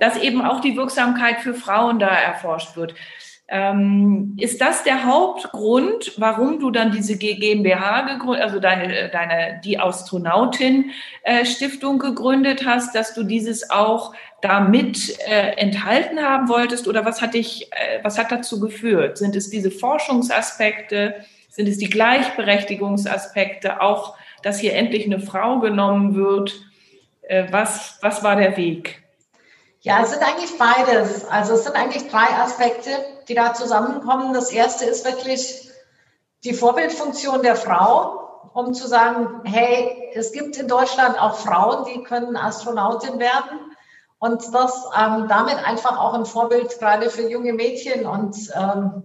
dass 0.00 0.16
eben 0.16 0.42
auch 0.42 0.60
die 0.60 0.76
Wirksamkeit 0.76 1.40
für 1.40 1.54
Frauen 1.54 1.98
da 1.98 2.08
erforscht 2.08 2.76
wird. 2.76 2.94
Ähm, 3.54 4.34
ist 4.40 4.62
das 4.62 4.82
der 4.82 5.04
Hauptgrund, 5.04 6.12
warum 6.16 6.58
du 6.58 6.70
dann 6.70 6.90
diese 6.90 7.18
GmbH 7.18 8.00
gegründet, 8.02 8.44
also 8.44 8.60
deine, 8.60 9.10
deine 9.10 9.60
die 9.62 9.78
Astronautin 9.78 10.92
äh, 11.22 11.44
Stiftung 11.44 11.98
gegründet 11.98 12.64
hast, 12.64 12.94
dass 12.94 13.12
du 13.12 13.24
dieses 13.24 13.68
auch 13.68 14.14
damit 14.40 15.18
äh, 15.28 15.56
enthalten 15.56 16.20
haben 16.20 16.48
wolltest 16.48 16.88
oder 16.88 17.04
was 17.04 17.20
hat 17.20 17.34
dich, 17.34 17.70
äh, 17.72 18.02
was 18.02 18.16
hat 18.16 18.32
dazu 18.32 18.58
geführt? 18.58 19.18
Sind 19.18 19.36
es 19.36 19.50
diese 19.50 19.70
Forschungsaspekte? 19.70 21.16
Sind 21.50 21.68
es 21.68 21.76
die 21.76 21.90
Gleichberechtigungsaspekte? 21.90 23.82
Auch, 23.82 24.16
dass 24.42 24.60
hier 24.60 24.74
endlich 24.74 25.04
eine 25.04 25.20
Frau 25.20 25.60
genommen 25.60 26.14
wird? 26.14 26.54
Äh, 27.20 27.48
was, 27.50 27.98
was 28.00 28.24
war 28.24 28.36
der 28.36 28.56
Weg? 28.56 29.01
Ja, 29.84 30.00
es 30.02 30.10
sind 30.10 30.22
eigentlich 30.22 30.56
beides. 30.58 31.24
Also 31.24 31.54
es 31.54 31.64
sind 31.64 31.74
eigentlich 31.74 32.08
drei 32.08 32.28
Aspekte, 32.38 32.90
die 33.26 33.34
da 33.34 33.52
zusammenkommen. 33.52 34.32
Das 34.32 34.52
erste 34.52 34.84
ist 34.84 35.04
wirklich 35.04 35.70
die 36.44 36.54
Vorbildfunktion 36.54 37.42
der 37.42 37.56
Frau, 37.56 38.48
um 38.54 38.74
zu 38.74 38.86
sagen, 38.86 39.40
hey, 39.44 40.10
es 40.14 40.30
gibt 40.30 40.56
in 40.56 40.68
Deutschland 40.68 41.20
auch 41.20 41.36
Frauen, 41.36 41.84
die 41.92 42.02
können 42.04 42.36
Astronautin 42.36 43.18
werden 43.18 43.58
und 44.20 44.54
das 44.54 44.84
ähm, 44.96 45.26
damit 45.28 45.56
einfach 45.56 45.98
auch 45.98 46.14
ein 46.14 46.26
Vorbild 46.26 46.78
gerade 46.78 47.10
für 47.10 47.28
junge 47.28 47.52
Mädchen 47.52 48.06
und, 48.06 48.36
ähm, 48.54 49.02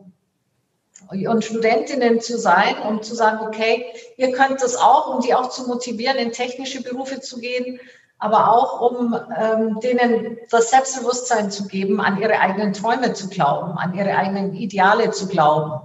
und 1.10 1.44
Studentinnen 1.44 2.22
zu 2.22 2.38
sein, 2.38 2.78
um 2.88 3.02
zu 3.02 3.16
sagen, 3.16 3.48
okay, 3.48 3.88
ihr 4.18 4.32
könnt 4.32 4.62
das 4.62 4.76
auch, 4.76 5.16
um 5.16 5.22
die 5.22 5.34
auch 5.34 5.50
zu 5.50 5.68
motivieren, 5.68 6.18
in 6.18 6.34
technische 6.34 6.84
Berufe 6.84 7.20
zu 7.20 7.40
gehen, 7.40 7.80
aber 8.20 8.52
auch 8.52 8.82
um 8.82 9.16
ähm, 9.40 9.80
denen 9.80 10.38
das 10.50 10.72
Selbstbewusstsein 10.72 11.52
zu 11.52 11.68
geben, 11.68 12.02
an 12.02 12.20
ihre 12.20 12.40
eigenen 12.40 12.74
Träume 12.74 13.14
zu 13.14 13.30
glauben, 13.30 13.78
an 13.78 13.94
ihre 13.94 14.16
eigenen 14.16 14.54
Ideale 14.54 15.12
zu 15.12 15.28
glauben. 15.28 15.82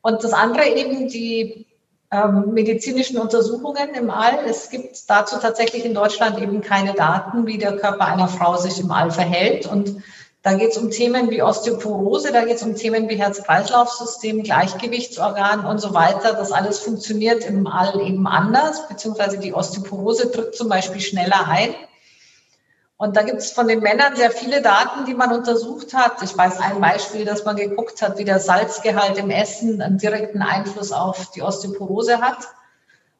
Und 0.00 0.24
das 0.24 0.32
andere 0.32 0.66
eben 0.66 1.08
die 1.08 1.66
ähm, 2.10 2.52
medizinischen 2.52 3.18
Untersuchungen 3.18 3.94
im 3.94 4.10
All. 4.10 4.44
Es 4.46 4.70
gibt 4.70 5.08
dazu 5.08 5.38
tatsächlich 5.38 5.84
in 5.84 5.94
Deutschland 5.94 6.38
eben 6.40 6.60
keine 6.60 6.94
Daten, 6.94 7.46
wie 7.46 7.58
der 7.58 7.76
Körper 7.76 8.06
einer 8.06 8.28
Frau 8.28 8.56
sich 8.56 8.78
im 8.80 8.90
All 8.90 9.10
verhält. 9.10 9.66
Und 9.66 10.02
da 10.42 10.54
geht 10.54 10.72
es 10.72 10.76
um 10.76 10.90
Themen 10.90 11.30
wie 11.30 11.40
Osteoporose, 11.40 12.32
da 12.32 12.44
geht 12.44 12.56
es 12.56 12.62
um 12.64 12.74
Themen 12.74 13.08
wie 13.08 13.14
Herz-Kreislauf-System, 13.14 14.42
Gleichgewichtsorgan 14.42 15.64
und 15.64 15.78
so 15.78 15.94
weiter. 15.94 16.32
Das 16.32 16.50
alles 16.50 16.80
funktioniert 16.80 17.44
im 17.44 17.68
All 17.68 18.00
eben 18.00 18.26
anders, 18.26 18.88
beziehungsweise 18.88 19.38
die 19.38 19.54
Osteoporose 19.54 20.32
tritt 20.32 20.56
zum 20.56 20.68
Beispiel 20.68 21.00
schneller 21.00 21.46
ein. 21.46 21.72
Und 22.96 23.16
da 23.16 23.22
gibt 23.22 23.38
es 23.38 23.52
von 23.52 23.68
den 23.68 23.80
Männern 23.80 24.16
sehr 24.16 24.32
viele 24.32 24.62
Daten, 24.62 25.04
die 25.06 25.14
man 25.14 25.32
untersucht 25.32 25.94
hat. 25.94 26.22
Ich 26.22 26.36
weiß 26.36 26.58
ein 26.58 26.80
Beispiel, 26.80 27.24
dass 27.24 27.44
man 27.44 27.54
geguckt 27.54 28.02
hat, 28.02 28.18
wie 28.18 28.24
der 28.24 28.40
Salzgehalt 28.40 29.18
im 29.18 29.30
Essen 29.30 29.80
einen 29.80 29.98
direkten 29.98 30.42
Einfluss 30.42 30.90
auf 30.90 31.30
die 31.30 31.42
Osteoporose 31.42 32.20
hat. 32.20 32.48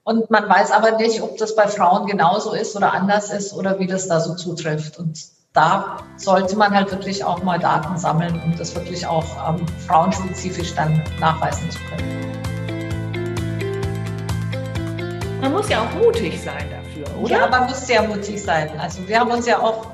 Und 0.04 0.30
man 0.30 0.48
weiß 0.48 0.72
aber 0.72 0.92
nicht, 0.92 1.22
ob 1.22 1.36
das 1.36 1.54
bei 1.54 1.68
Frauen 1.68 2.06
genauso 2.06 2.52
ist 2.52 2.74
oder 2.74 2.92
anders 2.92 3.32
ist 3.32 3.52
oder 3.52 3.78
wie 3.78 3.86
das 3.86 4.08
da 4.08 4.18
so 4.18 4.34
zutrifft. 4.34 4.98
Und 4.98 5.20
da 5.52 5.98
sollte 6.16 6.56
man 6.56 6.74
halt 6.74 6.90
wirklich 6.90 7.24
auch 7.24 7.42
mal 7.42 7.58
Daten 7.58 7.96
sammeln, 7.98 8.40
um 8.44 8.56
das 8.56 8.74
wirklich 8.74 9.06
auch 9.06 9.24
ähm, 9.48 9.66
frauenspezifisch 9.86 10.74
dann 10.74 11.02
nachweisen 11.20 11.70
zu 11.70 11.78
können. 11.90 12.32
Man 15.40 15.52
muss 15.52 15.68
ja 15.68 15.82
auch 15.82 15.94
mutig 16.02 16.40
sein 16.40 16.64
da 16.70 16.82
oder? 17.22 17.32
Ja, 17.32 17.48
man 17.48 17.66
muss 17.66 17.86
sehr 17.86 18.02
mutig 18.02 18.42
sein. 18.42 18.70
Also 18.78 19.06
wir 19.06 19.20
haben 19.20 19.30
uns 19.30 19.46
ja 19.46 19.60
auch 19.60 19.86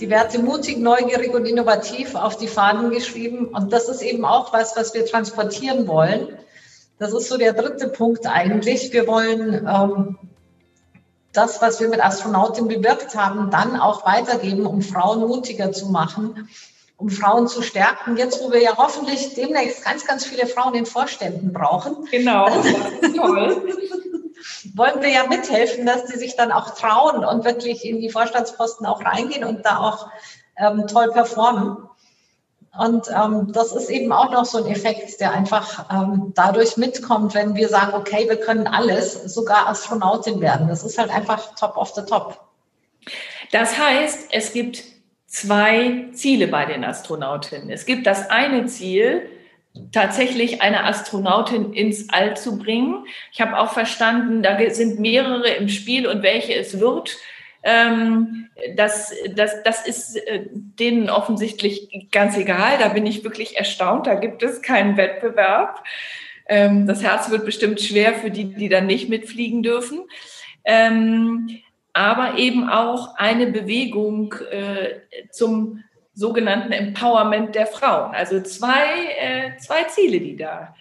die 0.00 0.10
Werte 0.10 0.38
mutig, 0.38 0.78
neugierig 0.78 1.34
und 1.34 1.46
innovativ 1.46 2.14
auf 2.14 2.36
die 2.36 2.46
Fahnen 2.46 2.90
geschrieben. 2.90 3.46
Und 3.46 3.72
das 3.72 3.88
ist 3.88 4.02
eben 4.02 4.24
auch 4.24 4.52
was, 4.52 4.76
was 4.76 4.94
wir 4.94 5.04
transportieren 5.06 5.88
wollen. 5.88 6.28
Das 6.98 7.12
ist 7.12 7.28
so 7.28 7.36
der 7.36 7.52
dritte 7.52 7.88
Punkt 7.88 8.26
eigentlich. 8.26 8.92
Wir 8.92 9.06
wollen 9.06 9.66
ähm, 9.66 10.18
das, 11.38 11.62
was 11.62 11.78
wir 11.78 11.88
mit 11.88 12.04
Astronautin 12.04 12.66
bewirkt 12.66 13.14
haben, 13.14 13.50
dann 13.50 13.78
auch 13.78 14.04
weitergeben, 14.04 14.66
um 14.66 14.82
Frauen 14.82 15.20
mutiger 15.20 15.70
zu 15.70 15.86
machen, 15.86 16.48
um 16.96 17.10
Frauen 17.10 17.46
zu 17.46 17.62
stärken. 17.62 18.16
Jetzt, 18.16 18.42
wo 18.42 18.50
wir 18.50 18.60
ja 18.60 18.76
hoffentlich 18.76 19.34
demnächst 19.34 19.84
ganz, 19.84 20.04
ganz 20.04 20.26
viele 20.26 20.46
Frauen 20.48 20.74
in 20.74 20.84
Vorständen 20.84 21.52
brauchen. 21.52 22.08
Genau, 22.10 22.46
das 22.50 22.66
ist 22.66 23.16
toll. 23.16 23.62
wollen 24.74 25.00
wir 25.00 25.10
ja 25.10 25.28
mithelfen, 25.28 25.86
dass 25.86 26.06
die 26.06 26.18
sich 26.18 26.34
dann 26.34 26.50
auch 26.50 26.70
trauen 26.70 27.24
und 27.24 27.44
wirklich 27.44 27.84
in 27.84 28.00
die 28.00 28.10
Vorstandsposten 28.10 28.84
auch 28.84 29.04
reingehen 29.04 29.44
und 29.44 29.64
da 29.64 29.78
auch 29.78 30.08
ähm, 30.56 30.88
toll 30.88 31.12
performen. 31.12 31.87
Und 32.76 33.06
ähm, 33.08 33.50
das 33.52 33.72
ist 33.72 33.90
eben 33.90 34.12
auch 34.12 34.30
noch 34.30 34.44
so 34.44 34.58
ein 34.58 34.70
Effekt, 34.70 35.20
der 35.20 35.32
einfach 35.32 35.86
ähm, 35.90 36.32
dadurch 36.34 36.76
mitkommt, 36.76 37.34
wenn 37.34 37.54
wir 37.54 37.68
sagen, 37.68 37.94
okay, 37.94 38.28
wir 38.28 38.36
können 38.36 38.66
alles, 38.66 39.14
sogar 39.34 39.68
Astronautin 39.68 40.40
werden. 40.40 40.68
Das 40.68 40.84
ist 40.84 40.98
halt 40.98 41.10
einfach 41.10 41.54
top 41.54 41.76
of 41.76 41.90
the 41.94 42.02
top. 42.02 42.40
Das 43.52 43.78
heißt, 43.78 44.28
es 44.30 44.52
gibt 44.52 44.84
zwei 45.26 46.08
Ziele 46.12 46.48
bei 46.48 46.66
den 46.66 46.84
Astronautinnen. 46.84 47.70
Es 47.70 47.86
gibt 47.86 48.06
das 48.06 48.30
eine 48.30 48.66
Ziel, 48.66 49.28
tatsächlich 49.92 50.62
eine 50.62 50.84
Astronautin 50.84 51.72
ins 51.72 52.08
All 52.10 52.36
zu 52.36 52.58
bringen. 52.58 53.06
Ich 53.32 53.40
habe 53.40 53.58
auch 53.58 53.72
verstanden, 53.72 54.42
da 54.42 54.58
sind 54.70 54.98
mehrere 54.98 55.48
im 55.50 55.68
Spiel 55.68 56.06
und 56.06 56.22
welche 56.22 56.54
es 56.54 56.80
wird. 56.80 57.16
Ähm, 57.62 58.48
das, 58.76 59.12
das, 59.34 59.62
das 59.62 59.86
ist 59.86 60.16
äh, 60.16 60.46
denen 60.52 61.10
offensichtlich 61.10 62.08
ganz 62.10 62.36
egal. 62.36 62.78
Da 62.78 62.88
bin 62.88 63.06
ich 63.06 63.24
wirklich 63.24 63.56
erstaunt. 63.56 64.06
Da 64.06 64.14
gibt 64.14 64.42
es 64.42 64.62
keinen 64.62 64.96
Wettbewerb. 64.96 65.84
Ähm, 66.46 66.86
das 66.86 67.02
Herz 67.02 67.30
wird 67.30 67.44
bestimmt 67.44 67.80
schwer 67.80 68.14
für 68.14 68.30
die, 68.30 68.54
die 68.54 68.68
dann 68.68 68.86
nicht 68.86 69.08
mitfliegen 69.08 69.62
dürfen. 69.62 70.00
Ähm, 70.64 71.60
aber 71.92 72.38
eben 72.38 72.68
auch 72.68 73.16
eine 73.16 73.48
Bewegung 73.48 74.34
äh, 74.50 75.00
zum 75.30 75.82
sogenannten 76.14 76.72
Empowerment 76.72 77.54
der 77.54 77.66
Frauen. 77.66 78.14
Also 78.14 78.40
zwei, 78.40 79.14
äh, 79.18 79.56
zwei 79.58 79.84
Ziele, 79.84 80.20
die 80.20 80.36
da. 80.36 80.74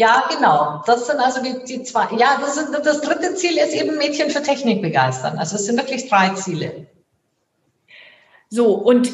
Ja, 0.00 0.24
genau. 0.34 0.82
Das 0.86 1.06
sind 1.06 1.20
also 1.20 1.42
die, 1.42 1.62
die 1.66 1.82
zwei. 1.82 2.08
Ja, 2.16 2.38
das, 2.40 2.54
sind, 2.54 2.74
das 2.86 3.02
dritte 3.02 3.34
Ziel 3.34 3.58
ist 3.58 3.74
eben 3.74 3.98
Mädchen 3.98 4.30
für 4.30 4.42
Technik 4.42 4.80
begeistern. 4.80 5.38
Also 5.38 5.56
es 5.56 5.66
sind 5.66 5.76
wirklich 5.76 6.08
drei 6.08 6.30
Ziele. 6.30 6.86
So, 8.48 8.72
und 8.72 9.12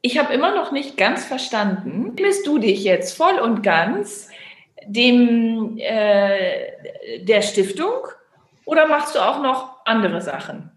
ich 0.00 0.18
habe 0.18 0.34
immer 0.34 0.52
noch 0.52 0.72
nicht 0.72 0.96
ganz 0.96 1.24
verstanden, 1.24 2.16
bist 2.16 2.44
du 2.44 2.58
dich 2.58 2.82
jetzt 2.82 3.16
voll 3.16 3.38
und 3.38 3.62
ganz 3.62 4.30
dem 4.84 5.78
äh, 5.78 7.20
der 7.20 7.42
Stiftung 7.42 8.08
oder 8.64 8.88
machst 8.88 9.14
du 9.14 9.20
auch 9.20 9.40
noch 9.40 9.76
andere 9.84 10.22
Sachen? 10.22 10.72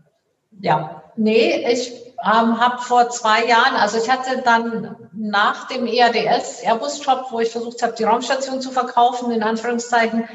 Ja, 0.62 1.06
nee, 1.16 1.66
ich 1.72 1.92
ähm, 2.24 2.60
habe 2.60 2.82
vor 2.82 3.10
zwei 3.10 3.46
Jahren, 3.46 3.76
also 3.76 3.98
ich 3.98 4.10
hatte 4.10 4.42
dann 4.42 4.96
nach 5.14 5.68
dem 5.68 5.86
EADS 5.86 6.62
Airbus-Job, 6.64 7.28
wo 7.32 7.40
ich 7.40 7.50
versucht 7.50 7.82
habe, 7.82 7.94
die 7.94 8.04
Raumstation 8.04 8.62
zu 8.62 8.72
verkaufen, 8.72 9.32
in 9.32 9.44
Anführungszeichen, 9.44 10.28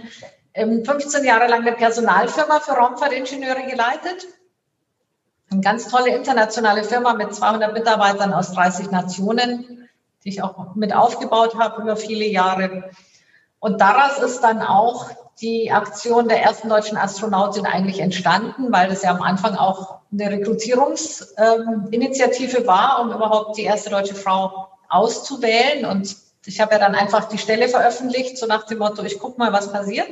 15 0.54 1.20
ähm, 1.20 1.26
Jahre 1.26 1.48
lang 1.48 1.62
eine 1.62 1.72
Personalfirma 1.72 2.60
für 2.60 2.72
Raumfahrtingenieure 2.72 3.66
geleitet. 3.66 4.26
Eine 5.50 5.60
ganz 5.60 5.88
tolle 5.88 6.14
internationale 6.14 6.84
Firma 6.84 7.12
mit 7.14 7.34
200 7.34 7.72
Mitarbeitern 7.72 8.32
aus 8.32 8.52
30 8.52 8.90
Nationen, 8.90 9.88
die 10.24 10.28
ich 10.30 10.42
auch 10.42 10.74
mit 10.74 10.94
aufgebaut 10.94 11.58
habe 11.58 11.82
über 11.82 11.96
viele 11.96 12.24
Jahre. 12.24 12.90
Und 13.58 13.80
daraus 13.80 14.18
ist 14.18 14.40
dann 14.40 14.62
auch 14.62 15.10
die 15.40 15.72
Aktion 15.72 16.28
der 16.28 16.42
ersten 16.42 16.68
deutschen 16.68 16.96
Astronautin 16.96 17.66
eigentlich 17.66 17.98
entstanden, 18.00 18.72
weil 18.72 18.88
das 18.88 19.02
ja 19.02 19.10
am 19.10 19.22
Anfang 19.22 19.56
auch 19.56 19.98
eine 20.12 20.30
Rekrutierungsinitiative 20.30 22.58
ähm, 22.58 22.66
war, 22.66 23.00
um 23.00 23.12
überhaupt 23.12 23.56
die 23.56 23.64
erste 23.64 23.90
deutsche 23.90 24.14
Frau 24.14 24.68
auszuwählen. 24.88 25.86
Und 25.86 26.16
ich 26.46 26.60
habe 26.60 26.74
ja 26.74 26.78
dann 26.78 26.94
einfach 26.94 27.24
die 27.24 27.38
Stelle 27.38 27.68
veröffentlicht, 27.68 28.38
so 28.38 28.46
nach 28.46 28.66
dem 28.66 28.78
Motto, 28.78 29.02
ich 29.02 29.18
gucke 29.18 29.38
mal, 29.38 29.52
was 29.52 29.72
passiert. 29.72 30.06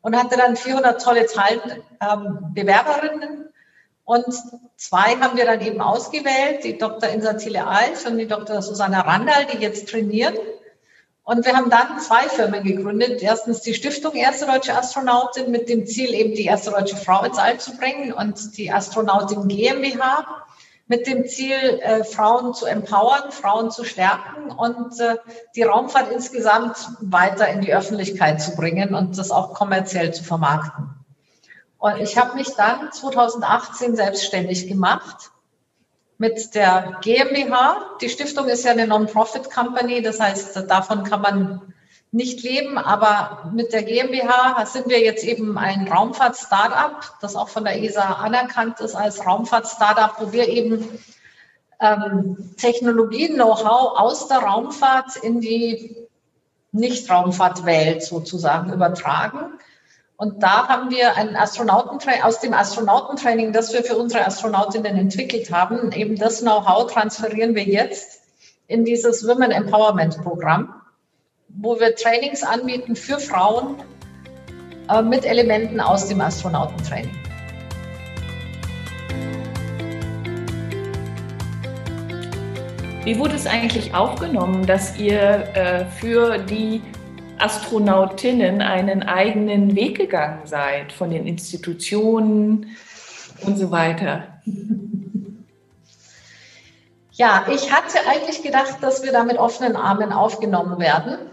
Und 0.00 0.16
hatte 0.16 0.36
dann 0.36 0.56
400 0.56 1.02
tolle 1.02 1.26
Teil, 1.26 1.82
ähm, 2.00 2.38
Bewerberinnen. 2.54 3.50
Und 4.04 4.26
zwei 4.76 5.16
haben 5.16 5.36
wir 5.36 5.46
dann 5.46 5.60
eben 5.62 5.80
ausgewählt, 5.80 6.64
die 6.64 6.76
Dr. 6.76 7.08
Insa 7.08 7.34
Thiele 7.34 7.66
Alt 7.66 8.04
und 8.06 8.18
die 8.18 8.26
Dr. 8.26 8.60
Susanna 8.60 9.00
Randall, 9.00 9.46
die 9.46 9.58
jetzt 9.58 9.88
trainieren. 9.88 10.34
Und 11.24 11.46
wir 11.46 11.56
haben 11.56 11.70
dann 11.70 11.98
zwei 12.00 12.28
Firmen 12.28 12.62
gegründet. 12.64 13.22
Erstens 13.22 13.62
die 13.62 13.72
Stiftung 13.72 14.12
Erste 14.12 14.44
Deutsche 14.46 14.76
Astronautin 14.76 15.50
mit 15.50 15.70
dem 15.70 15.86
Ziel, 15.86 16.12
eben 16.12 16.34
die 16.34 16.44
erste 16.44 16.70
deutsche 16.70 16.96
Frau 16.96 17.24
ins 17.24 17.38
All 17.38 17.58
zu 17.58 17.76
bringen 17.78 18.12
und 18.12 18.58
die 18.58 18.70
Astronautin 18.70 19.48
GmbH 19.48 20.26
mit 20.86 21.06
dem 21.06 21.26
Ziel, 21.26 21.80
äh, 21.80 22.04
Frauen 22.04 22.52
zu 22.52 22.66
empowern, 22.66 23.32
Frauen 23.32 23.70
zu 23.70 23.84
stärken 23.84 24.50
und 24.50 25.00
äh, 25.00 25.16
die 25.56 25.62
Raumfahrt 25.62 26.12
insgesamt 26.12 26.76
weiter 27.00 27.48
in 27.48 27.62
die 27.62 27.74
Öffentlichkeit 27.74 28.42
zu 28.42 28.54
bringen 28.54 28.94
und 28.94 29.16
das 29.16 29.30
auch 29.30 29.54
kommerziell 29.54 30.12
zu 30.12 30.22
vermarkten. 30.24 30.90
Und 31.78 31.96
ich 32.00 32.18
habe 32.18 32.34
mich 32.34 32.54
dann 32.54 32.92
2018 32.92 33.96
selbstständig 33.96 34.68
gemacht 34.68 35.30
mit 36.24 36.54
der 36.54 36.96
GmbH. 37.02 37.98
Die 38.00 38.08
Stiftung 38.08 38.48
ist 38.48 38.64
ja 38.64 38.70
eine 38.70 38.86
Non-Profit-Company, 38.86 40.00
das 40.00 40.20
heißt, 40.20 40.56
davon 40.70 41.04
kann 41.04 41.20
man 41.20 41.74
nicht 42.12 42.42
leben, 42.42 42.78
aber 42.78 43.50
mit 43.52 43.74
der 43.74 43.82
GmbH 43.82 44.64
sind 44.64 44.88
wir 44.88 45.00
jetzt 45.00 45.22
eben 45.22 45.58
ein 45.58 45.86
Raumfahrt-Startup, 45.86 47.12
das 47.20 47.36
auch 47.36 47.50
von 47.50 47.64
der 47.64 47.82
ESA 47.82 48.00
anerkannt 48.00 48.80
ist 48.80 48.94
als 48.94 49.26
Raumfahrt-Startup, 49.26 50.14
wo 50.18 50.32
wir 50.32 50.48
eben 50.48 50.88
ähm, 51.78 52.54
Technologien, 52.56 53.34
Know-how 53.34 53.98
aus 53.98 54.26
der 54.26 54.38
Raumfahrt 54.38 55.16
in 55.16 55.42
die 55.42 56.08
Nicht-Raumfahrt-Welt 56.72 58.02
sozusagen 58.02 58.72
übertragen. 58.72 59.58
Und 60.24 60.42
da 60.42 60.68
haben 60.68 60.90
wir 60.90 61.18
ein 61.18 61.36
Astronautentraining, 61.36 62.22
aus 62.22 62.40
dem 62.40 62.54
Astronautentraining, 62.54 63.52
das 63.52 63.74
wir 63.74 63.84
für 63.84 63.94
unsere 63.94 64.26
Astronautinnen 64.26 64.96
entwickelt 64.96 65.52
haben, 65.52 65.92
eben 65.92 66.16
das 66.16 66.40
Know-how 66.40 66.90
transferieren 66.90 67.54
wir 67.54 67.64
jetzt 67.64 68.22
in 68.66 68.86
dieses 68.86 69.28
Women 69.28 69.50
Empowerment 69.50 70.16
Programm, 70.22 70.80
wo 71.50 71.78
wir 71.78 71.94
Trainings 71.94 72.42
anbieten 72.42 72.96
für 72.96 73.18
Frauen 73.18 73.76
äh, 74.88 75.02
mit 75.02 75.26
Elementen 75.26 75.78
aus 75.78 76.08
dem 76.08 76.22
Astronautentraining. 76.22 77.14
Wie 83.04 83.18
wurde 83.18 83.34
es 83.34 83.46
eigentlich 83.46 83.92
aufgenommen, 83.94 84.64
dass 84.64 84.96
ihr 84.96 85.20
äh, 85.54 85.84
für 85.84 86.38
die 86.38 86.80
Astronautinnen 87.44 88.62
einen 88.62 89.02
eigenen 89.02 89.76
Weg 89.76 89.98
gegangen 89.98 90.46
seid 90.46 90.92
von 90.92 91.10
den 91.10 91.26
Institutionen 91.26 92.76
und 93.42 93.58
so 93.58 93.70
weiter? 93.70 94.40
Ja, 97.16 97.46
ich 97.48 97.70
hatte 97.70 97.98
eigentlich 98.08 98.42
gedacht, 98.42 98.78
dass 98.80 99.04
wir 99.04 99.12
da 99.12 99.22
mit 99.22 99.38
offenen 99.38 99.76
Armen 99.76 100.12
aufgenommen 100.12 100.80
werden. 100.80 101.30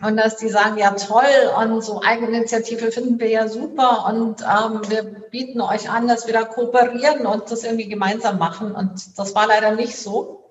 Und 0.00 0.16
dass 0.16 0.38
die 0.38 0.48
sagen, 0.48 0.78
ja 0.78 0.92
toll, 0.92 1.22
und 1.58 1.84
so 1.84 2.00
Eigeninitiative 2.02 2.90
finden 2.90 3.20
wir 3.20 3.28
ja 3.28 3.48
super 3.48 4.06
und 4.08 4.40
ähm, 4.40 4.80
wir 4.88 5.02
bieten 5.30 5.60
euch 5.60 5.90
an, 5.90 6.08
dass 6.08 6.26
wir 6.26 6.32
da 6.32 6.44
kooperieren 6.44 7.26
und 7.26 7.50
das 7.50 7.64
irgendwie 7.64 7.88
gemeinsam 7.88 8.38
machen. 8.38 8.72
Und 8.72 9.18
das 9.18 9.34
war 9.34 9.46
leider 9.46 9.72
nicht 9.72 9.96
so. 9.96 10.41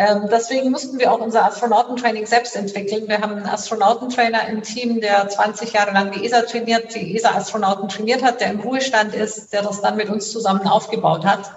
Ähm, 0.00 0.28
deswegen 0.32 0.70
mussten 0.70 0.98
wir 0.98 1.12
auch 1.12 1.20
unser 1.20 1.44
Astronautentraining 1.44 2.24
selbst 2.24 2.56
entwickeln. 2.56 3.06
Wir 3.06 3.20
haben 3.20 3.34
einen 3.34 3.44
Astronautentrainer 3.44 4.48
im 4.48 4.62
Team, 4.62 5.02
der 5.02 5.28
20 5.28 5.74
Jahre 5.74 5.92
lang 5.92 6.10
die 6.10 6.24
ESA 6.24 6.40
trainiert, 6.40 6.94
die 6.94 7.14
ESA-Astronauten 7.14 7.90
trainiert 7.90 8.22
hat, 8.22 8.40
der 8.40 8.50
im 8.50 8.60
Ruhestand 8.60 9.14
ist, 9.14 9.52
der 9.52 9.60
das 9.60 9.82
dann 9.82 9.98
mit 9.98 10.08
uns 10.08 10.32
zusammen 10.32 10.66
aufgebaut 10.66 11.26
hat, 11.26 11.54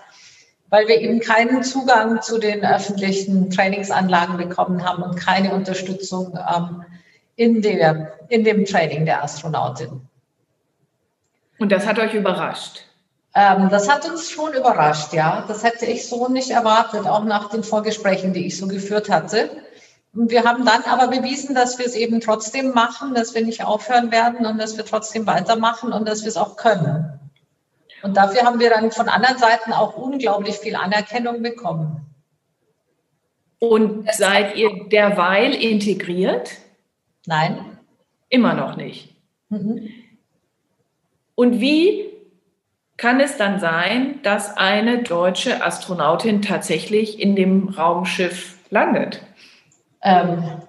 weil 0.67 0.89
wir 0.89 0.99
eben 0.99 1.21
keinen 1.21 1.63
Zugang 1.63 2.21
zu 2.21 2.37
den 2.37 2.65
öffentlichen 2.65 3.49
Trainingsanlagen 3.49 4.35
bekommen 4.35 4.83
haben 4.83 5.03
und 5.03 5.15
keine 5.15 5.53
Unterstützung 5.53 6.37
ähm, 6.53 6.83
in, 7.37 7.61
der, 7.61 8.11
in 8.27 8.43
dem 8.43 8.65
Training 8.65 9.05
der 9.05 9.23
Astronautin. 9.23 10.01
Und 11.59 11.71
das 11.71 11.87
hat 11.87 11.97
euch 11.97 12.13
überrascht? 12.13 12.87
Ähm, 13.35 13.69
das 13.69 13.89
hat 13.89 14.07
uns 14.09 14.29
schon 14.29 14.53
überrascht, 14.53 15.13
ja. 15.13 15.43
Das 15.47 15.63
hätte 15.63 15.85
ich 15.85 16.07
so 16.07 16.27
nicht 16.27 16.51
erwartet, 16.51 17.07
auch 17.07 17.23
nach 17.23 17.49
den 17.49 17.63
Vorgesprächen, 17.63 18.33
die 18.33 18.45
ich 18.47 18.57
so 18.57 18.67
geführt 18.67 19.09
hatte. 19.09 19.49
Und 20.13 20.29
wir 20.29 20.43
haben 20.43 20.63
dann 20.63 20.83
aber 20.83 21.07
bewiesen, 21.07 21.55
dass 21.55 21.79
wir 21.79 21.87
es 21.87 21.95
eben 21.95 22.21
trotzdem 22.21 22.71
machen, 22.71 23.15
dass 23.15 23.33
wir 23.33 23.43
nicht 23.43 23.63
aufhören 23.63 24.11
werden 24.11 24.45
und 24.45 24.59
dass 24.59 24.77
wir 24.77 24.85
trotzdem 24.85 25.25
weitermachen 25.25 25.91
und 25.91 26.07
dass 26.07 26.21
wir 26.21 26.27
es 26.27 26.37
auch 26.37 26.55
können. 26.55 27.19
Und 28.03 28.17
dafür 28.17 28.43
haben 28.43 28.59
wir 28.59 28.69
dann 28.69 28.91
von 28.91 29.09
anderen 29.09 29.37
Seiten 29.37 29.73
auch 29.73 29.95
unglaublich 29.95 30.57
viel 30.57 30.75
Anerkennung 30.75 31.41
bekommen. 31.41 32.05
Und 33.57 34.11
seid 34.13 34.55
ihr 34.55 34.89
derweil 34.89 35.55
integriert? 35.55 36.51
Nein. 37.25 37.79
Immer 38.29 38.53
noch 38.53 38.75
nicht. 38.75 39.15
Mhm. 39.49 39.89
Und 41.35 41.61
wie 41.61 42.12
kann 42.97 43.19
es 43.19 43.37
dann 43.37 43.59
sein, 43.59 44.21
dass 44.23 44.55
eine 44.55 45.03
deutsche 45.03 45.63
Astronautin 45.63 46.41
tatsächlich 46.41 47.19
in 47.19 47.35
dem 47.35 47.69
Raumschiff 47.69 48.55
landet? 48.69 49.21
Ähm, 50.01 50.61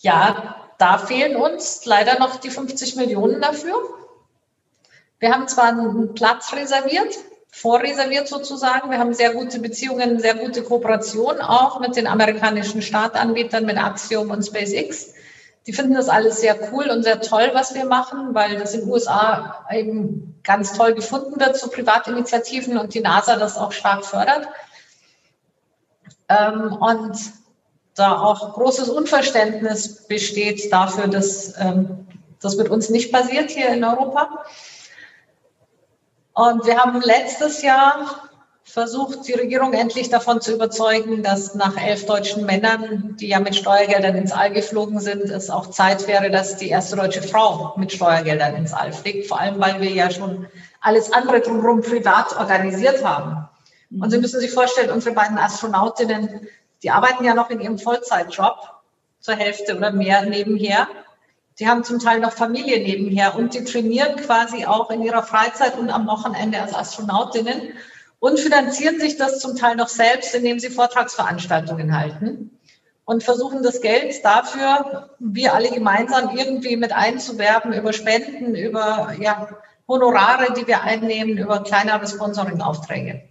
ja, 0.00 0.56
da 0.78 0.98
fehlen 0.98 1.36
uns 1.36 1.84
leider 1.84 2.18
noch 2.18 2.36
die 2.36 2.50
50 2.50 2.96
Millionen 2.96 3.40
dafür. 3.40 3.74
Wir 5.18 5.32
haben 5.32 5.46
zwar 5.48 5.68
einen 5.68 6.14
Platz 6.14 6.52
reserviert, 6.52 7.16
vorreserviert 7.50 8.26
sozusagen. 8.26 8.90
Wir 8.90 8.98
haben 8.98 9.14
sehr 9.14 9.34
gute 9.34 9.60
Beziehungen, 9.60 10.18
sehr 10.18 10.34
gute 10.34 10.62
Kooperation 10.62 11.40
auch 11.40 11.78
mit 11.80 11.96
den 11.96 12.06
amerikanischen 12.06 12.82
Startanbietern, 12.82 13.64
mit 13.64 13.78
Axiom 13.78 14.30
und 14.30 14.44
SpaceX. 14.44 15.14
Die 15.66 15.72
finden 15.72 15.94
das 15.94 16.08
alles 16.08 16.40
sehr 16.40 16.56
cool 16.72 16.90
und 16.90 17.04
sehr 17.04 17.20
toll, 17.20 17.50
was 17.52 17.74
wir 17.74 17.84
machen, 17.84 18.34
weil 18.34 18.58
das 18.58 18.74
in 18.74 18.80
den 18.80 18.90
USA 18.90 19.64
eben 19.70 20.40
ganz 20.42 20.72
toll 20.72 20.94
gefunden 20.94 21.38
wird 21.38 21.56
zu 21.56 21.68
Privatinitiativen 21.70 22.78
und 22.78 22.94
die 22.94 23.00
NASA 23.00 23.36
das 23.36 23.56
auch 23.56 23.70
stark 23.70 24.04
fördert. 24.04 24.48
Ähm, 26.28 26.76
und 26.80 27.16
da 27.94 28.20
auch 28.20 28.54
großes 28.54 28.88
Unverständnis 28.88 30.06
besteht 30.06 30.72
dafür, 30.72 31.06
dass 31.06 31.54
ähm, 31.58 32.06
das 32.40 32.56
mit 32.56 32.68
uns 32.68 32.88
nicht 32.90 33.12
passiert 33.12 33.50
hier 33.50 33.68
in 33.68 33.84
Europa. 33.84 34.44
Und 36.34 36.66
wir 36.66 36.78
haben 36.78 37.00
letztes 37.02 37.62
Jahr 37.62 38.30
versucht 38.64 39.26
die 39.26 39.32
Regierung 39.32 39.72
endlich 39.72 40.08
davon 40.08 40.40
zu 40.40 40.54
überzeugen, 40.54 41.22
dass 41.22 41.54
nach 41.54 41.76
elf 41.76 42.06
deutschen 42.06 42.46
Männern, 42.46 43.16
die 43.20 43.28
ja 43.28 43.40
mit 43.40 43.56
Steuergeldern 43.56 44.14
ins 44.14 44.32
All 44.32 44.52
geflogen 44.52 45.00
sind, 45.00 45.24
es 45.24 45.50
auch 45.50 45.68
Zeit 45.68 46.06
wäre, 46.06 46.30
dass 46.30 46.56
die 46.56 46.68
erste 46.68 46.96
deutsche 46.96 47.22
Frau 47.22 47.74
mit 47.76 47.92
Steuergeldern 47.92 48.54
ins 48.54 48.72
All 48.72 48.92
fliegt. 48.92 49.26
Vor 49.26 49.40
allem, 49.40 49.60
weil 49.60 49.80
wir 49.80 49.90
ja 49.90 50.10
schon 50.10 50.46
alles 50.80 51.12
andere 51.12 51.40
drumherum 51.40 51.82
privat 51.82 52.36
organisiert 52.36 53.04
haben. 53.04 53.48
Und 54.00 54.10
Sie 54.10 54.18
müssen 54.18 54.40
sich 54.40 54.50
vorstellen, 54.50 54.90
unsere 54.90 55.14
beiden 55.14 55.38
Astronautinnen, 55.38 56.48
die 56.82 56.90
arbeiten 56.90 57.24
ja 57.24 57.34
noch 57.34 57.50
in 57.50 57.60
ihrem 57.60 57.78
Vollzeitjob 57.78 58.56
zur 59.20 59.34
Hälfte 59.34 59.76
oder 59.76 59.92
mehr 59.92 60.24
nebenher. 60.24 60.88
Die 61.58 61.68
haben 61.68 61.84
zum 61.84 61.98
Teil 61.98 62.20
noch 62.20 62.32
Familie 62.32 62.82
nebenher 62.82 63.36
und 63.36 63.54
die 63.54 63.64
trainieren 63.64 64.16
quasi 64.16 64.64
auch 64.64 64.90
in 64.90 65.02
ihrer 65.02 65.22
Freizeit 65.22 65.76
und 65.76 65.90
am 65.90 66.06
Wochenende 66.06 66.60
als 66.60 66.74
Astronautinnen 66.74 67.74
und 68.22 68.38
finanzieren 68.38 69.00
sich 69.00 69.16
das 69.16 69.40
zum 69.40 69.56
Teil 69.56 69.74
noch 69.74 69.88
selbst, 69.88 70.32
indem 70.32 70.60
sie 70.60 70.70
Vortragsveranstaltungen 70.70 71.98
halten 71.98 72.56
und 73.04 73.24
versuchen 73.24 73.64
das 73.64 73.80
Geld 73.80 74.24
dafür, 74.24 75.10
wir 75.18 75.52
alle 75.54 75.72
gemeinsam 75.72 76.36
irgendwie 76.36 76.76
mit 76.76 76.92
einzuwerben 76.92 77.72
über 77.72 77.92
Spenden, 77.92 78.54
über 78.54 79.12
ja, 79.18 79.48
Honorare, 79.88 80.54
die 80.54 80.68
wir 80.68 80.82
einnehmen, 80.82 81.36
über 81.36 81.64
kleinere 81.64 82.06
Sponsoring-Aufträge. 82.06 83.28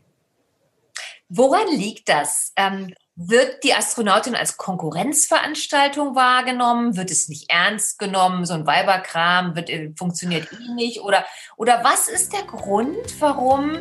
Woran 1.30 1.70
liegt 1.70 2.10
das? 2.10 2.52
Ähm, 2.58 2.94
wird 3.16 3.64
die 3.64 3.74
Astronautin 3.74 4.36
als 4.36 4.58
Konkurrenzveranstaltung 4.58 6.16
wahrgenommen? 6.16 6.98
Wird 6.98 7.12
es 7.12 7.30
nicht 7.30 7.50
ernst 7.50 7.98
genommen? 7.98 8.46
So 8.46 8.56
ein 8.56 8.68
Weiberkram 8.68 9.56
wird, 9.56 9.70
äh, 9.70 9.94
funktioniert 9.98 10.50
eh 10.52 10.74
nicht? 10.74 11.00
Oder, 11.00 11.24
oder 11.56 11.82
was 11.86 12.10
ist 12.10 12.34
der 12.34 12.44
Grund, 12.44 12.98
warum 13.22 13.78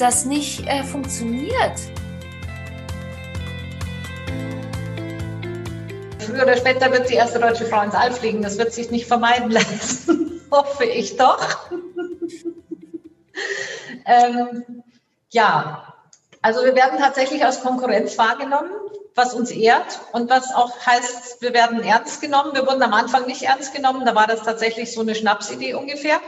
das 0.00 0.24
nicht 0.24 0.66
äh, 0.66 0.82
funktioniert? 0.82 1.78
Früher 6.18 6.42
oder 6.42 6.56
später 6.56 6.90
wird 6.92 7.10
die 7.10 7.14
erste 7.14 7.38
deutsche 7.38 7.66
Frau 7.66 7.82
ins 7.82 7.94
All 7.94 8.12
fliegen. 8.12 8.42
Das 8.42 8.56
wird 8.58 8.72
sich 8.72 8.90
nicht 8.90 9.06
vermeiden 9.06 9.50
lassen. 9.50 10.40
Hoffe 10.50 10.84
ich 10.84 11.16
doch. 11.16 11.70
ähm, 14.06 14.82
ja, 15.30 15.94
also 16.42 16.64
wir 16.64 16.74
werden 16.74 16.98
tatsächlich 16.98 17.44
als 17.44 17.60
Konkurrenz 17.60 18.16
wahrgenommen, 18.16 18.70
was 19.14 19.34
uns 19.34 19.50
ehrt 19.50 20.00
und 20.12 20.30
was 20.30 20.54
auch 20.54 20.74
heißt, 20.86 21.42
wir 21.42 21.52
werden 21.52 21.82
ernst 21.82 22.20
genommen. 22.20 22.54
Wir 22.54 22.66
wurden 22.66 22.82
am 22.82 22.94
Anfang 22.94 23.26
nicht 23.26 23.42
ernst 23.42 23.74
genommen, 23.74 24.04
da 24.06 24.14
war 24.14 24.26
das 24.26 24.42
tatsächlich 24.42 24.92
so 24.92 25.02
eine 25.02 25.14
Schnapsidee 25.14 25.74
ungefähr. 25.74 26.20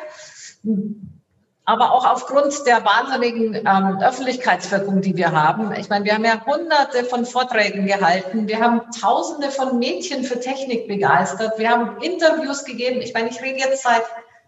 Aber 1.64 1.92
auch 1.92 2.04
aufgrund 2.04 2.66
der 2.66 2.84
wahnsinnigen 2.84 3.54
ähm, 3.54 3.98
Öffentlichkeitswirkung, 4.02 5.00
die 5.00 5.16
wir 5.16 5.30
haben. 5.30 5.72
Ich 5.76 5.88
meine, 5.88 6.04
wir 6.04 6.14
haben 6.14 6.24
ja 6.24 6.44
hunderte 6.44 7.04
von 7.04 7.24
Vorträgen 7.24 7.86
gehalten. 7.86 8.48
Wir 8.48 8.60
haben 8.60 8.80
tausende 9.00 9.50
von 9.50 9.78
Mädchen 9.78 10.24
für 10.24 10.40
Technik 10.40 10.88
begeistert. 10.88 11.58
Wir 11.58 11.70
haben 11.70 12.02
Interviews 12.02 12.64
gegeben. 12.64 13.00
Ich 13.00 13.14
meine, 13.14 13.28
ich 13.28 13.40
rede 13.40 13.58
jetzt 13.58 13.84
seit 13.84 14.02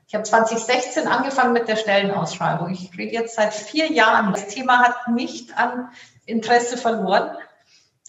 ich 0.07 0.15
habe 0.15 0.25
2016 0.25 1.09
angefangen 1.09 1.55
mit 1.55 1.67
der 1.67 1.77
Stellenausschreibung. 1.77 2.71
Ich 2.73 2.97
rede 2.97 3.13
jetzt 3.13 3.37
seit 3.37 3.55
vier 3.55 3.91
Jahren. 3.91 4.33
Das 4.33 4.49
Thema 4.49 4.79
hat 4.81 5.09
nicht 5.09 5.57
an 5.57 5.91
Interesse 6.27 6.77
verloren. 6.77 7.37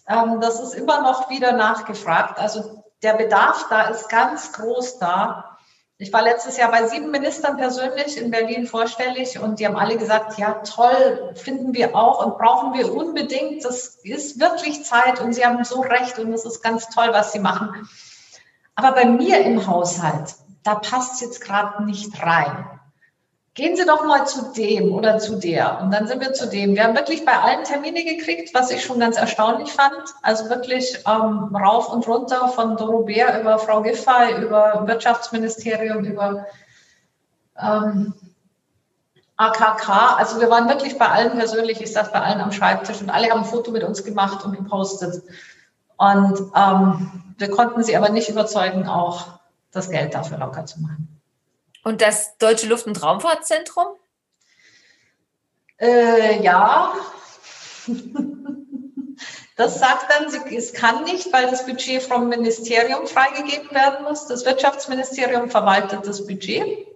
Ähm, 0.07 0.39
das 0.41 0.59
ist 0.59 0.73
immer 0.73 1.01
noch 1.01 1.29
wieder 1.29 1.53
nachgefragt. 1.53 2.37
Also 2.37 2.83
der 3.01 3.13
Bedarf 3.13 3.67
da 3.69 3.87
ist 3.87 4.09
ganz 4.09 4.51
groß 4.53 4.99
da. 4.99 5.54
Ich 5.97 6.11
war 6.11 6.23
letztes 6.23 6.57
Jahr 6.57 6.71
bei 6.71 6.85
sieben 6.87 7.09
Ministern 7.09 7.55
persönlich 7.55 8.17
in 8.17 8.29
Berlin 8.29 8.67
vorstellig 8.67 9.39
und 9.39 9.59
die 9.59 9.65
haben 9.65 9.77
alle 9.77 9.97
gesagt, 9.97 10.37
ja 10.37 10.55
toll, 10.55 11.31
finden 11.35 11.73
wir 11.73 11.95
auch 11.95 12.25
und 12.25 12.37
brauchen 12.37 12.73
wir 12.73 12.93
unbedingt. 12.93 13.63
Das 13.63 13.99
ist 14.03 14.37
wirklich 14.37 14.83
Zeit 14.83 15.21
und 15.21 15.31
sie 15.31 15.45
haben 15.45 15.63
so 15.63 15.79
recht 15.79 16.19
und 16.19 16.33
es 16.33 16.43
ist 16.43 16.61
ganz 16.61 16.89
toll, 16.89 17.07
was 17.11 17.31
sie 17.31 17.39
machen. 17.39 17.87
Aber 18.75 18.91
bei 18.91 19.05
mir 19.05 19.39
im 19.39 19.67
Haushalt, 19.67 20.35
da 20.63 20.75
passt 20.75 21.13
es 21.13 21.21
jetzt 21.21 21.39
gerade 21.39 21.85
nicht 21.85 22.21
rein. 22.21 22.74
Gehen 23.55 23.77
Sie 23.77 23.85
doch 23.85 24.03
mal 24.05 24.27
zu 24.27 24.51
dem 24.51 24.93
oder 24.93 25.17
zu 25.17 25.37
der. 25.37 25.79
Und 25.81 25.91
dann 25.91 26.07
sind 26.07 26.19
wir 26.19 26.33
zu 26.33 26.49
dem. 26.49 26.75
Wir 26.75 26.83
haben 26.83 26.95
wirklich 26.95 27.23
bei 27.23 27.39
allen 27.39 27.63
Termine 27.63 28.03
gekriegt, 28.03 28.53
was 28.53 28.69
ich 28.69 28.83
schon 28.83 28.99
ganz 28.99 29.15
erstaunlich 29.15 29.71
fand. 29.71 29.95
Also 30.21 30.49
wirklich 30.49 31.01
ähm, 31.07 31.55
rauf 31.55 31.89
und 31.89 32.05
runter 32.05 32.49
von 32.49 32.75
Doro 32.75 33.03
Bär 33.03 33.39
über 33.39 33.57
Frau 33.57 33.81
Giffey, 33.81 34.41
über 34.41 34.83
Wirtschaftsministerium, 34.85 36.03
über 36.03 36.47
ähm, 37.57 38.13
AKK. 39.37 40.17
Also 40.17 40.41
wir 40.41 40.49
waren 40.49 40.67
wirklich 40.67 40.97
bei 40.97 41.07
allen 41.07 41.37
persönlich. 41.37 41.79
Ich 41.79 41.93
saß 41.93 42.11
bei 42.11 42.19
allen 42.19 42.41
am 42.41 42.51
Schreibtisch 42.51 42.99
und 42.99 43.09
alle 43.09 43.29
haben 43.29 43.39
ein 43.39 43.45
Foto 43.45 43.71
mit 43.71 43.85
uns 43.85 44.03
gemacht 44.03 44.43
und 44.43 44.57
gepostet. 44.57 45.23
Und 45.95 46.51
ähm, 46.53 47.35
wir 47.37 47.49
konnten 47.51 47.83
sie 47.83 47.95
aber 47.95 48.09
nicht 48.09 48.27
überzeugen, 48.27 48.85
auch 48.85 49.39
das 49.71 49.89
Geld 49.89 50.13
dafür 50.13 50.39
locker 50.39 50.65
zu 50.65 50.81
machen. 50.81 51.21
Und 51.85 52.01
das 52.01 52.37
Deutsche 52.39 52.65
Luft- 52.65 52.87
und 52.87 53.01
Raumfahrtzentrum? 53.01 53.85
Äh, 55.79 56.41
ja. 56.41 56.93
Das 59.55 59.79
sagt 59.79 60.07
dann, 60.09 60.25
es 60.51 60.73
kann 60.73 61.03
nicht, 61.03 61.31
weil 61.31 61.49
das 61.49 61.65
Budget 61.65 62.01
vom 62.01 62.27
Ministerium 62.27 63.05
freigegeben 63.05 63.69
werden 63.71 64.03
muss. 64.03 64.25
Das 64.25 64.45
Wirtschaftsministerium 64.45 65.49
verwaltet 65.49 66.05
das 66.07 66.25
Budget. 66.25 66.87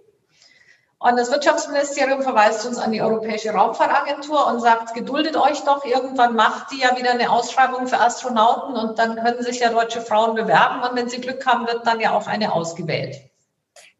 Und 0.98 1.16
das 1.16 1.30
Wirtschaftsministerium 1.30 2.22
verweist 2.22 2.66
uns 2.66 2.76
an 2.78 2.90
die 2.90 3.00
Europäische 3.00 3.52
Raumfahrtagentur 3.52 4.46
und 4.48 4.60
sagt, 4.60 4.92
geduldet 4.92 5.36
euch 5.36 5.60
doch, 5.60 5.84
irgendwann 5.84 6.34
macht 6.34 6.72
die 6.72 6.80
ja 6.80 6.98
wieder 6.98 7.12
eine 7.12 7.30
Ausschreibung 7.30 7.86
für 7.86 8.00
Astronauten 8.00 8.76
und 8.76 8.98
dann 8.98 9.14
können 9.14 9.42
sich 9.42 9.60
ja 9.60 9.70
deutsche 9.70 10.02
Frauen 10.02 10.34
bewerben 10.34 10.82
und 10.82 10.96
wenn 10.96 11.08
sie 11.08 11.20
Glück 11.20 11.46
haben, 11.46 11.66
wird 11.68 11.86
dann 11.86 12.00
ja 12.00 12.10
auch 12.10 12.26
eine 12.26 12.52
ausgewählt. 12.52 13.29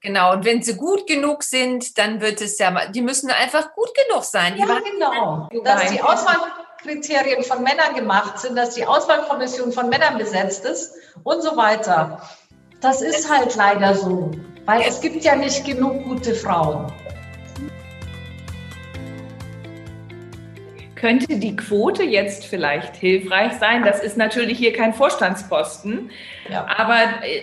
Genau, 0.03 0.33
und 0.33 0.45
wenn 0.47 0.63
sie 0.63 0.77
gut 0.77 1.07
genug 1.07 1.43
sind, 1.43 1.99
dann 1.99 2.23
wird 2.23 2.41
es 2.41 2.59
ja, 2.59 2.87
die 2.87 3.03
müssen 3.03 3.31
einfach 3.31 3.75
gut 3.75 3.91
genug 4.09 4.25
sein. 4.25 4.55
Die 4.55 4.61
ja, 4.61 4.81
genau. 4.81 5.49
Dass 5.63 5.91
die 5.91 6.01
Auswahlkriterien 6.01 7.45
von 7.45 7.63
Männern 7.63 7.95
gemacht 7.95 8.39
sind, 8.39 8.57
dass 8.57 8.75
die 8.75 8.87
Auswahlkommission 8.87 9.73
von 9.73 9.91
Männern 9.91 10.17
besetzt 10.17 10.65
ist 10.65 10.95
und 11.23 11.43
so 11.43 11.55
weiter. 11.57 12.23
Das 12.81 13.03
ist 13.03 13.31
halt 13.31 13.55
leider 13.57 13.95
so. 13.95 14.31
Weil 14.65 14.83
es 14.89 15.03
gibt 15.03 15.23
ja 15.23 15.37
nicht 15.37 15.67
genug 15.67 16.05
gute 16.05 16.35
Frauen. 16.35 16.91
Könnte 21.01 21.39
die 21.39 21.57
Quote 21.57 22.03
jetzt 22.03 22.45
vielleicht 22.45 22.95
hilfreich 22.95 23.55
sein? 23.55 23.85
Das 23.85 24.03
ist 24.03 24.19
natürlich 24.19 24.59
hier 24.59 24.75
kein 24.75 24.93
Vorstandsposten, 24.93 26.11
ja. 26.51 26.67
aber 26.77 26.99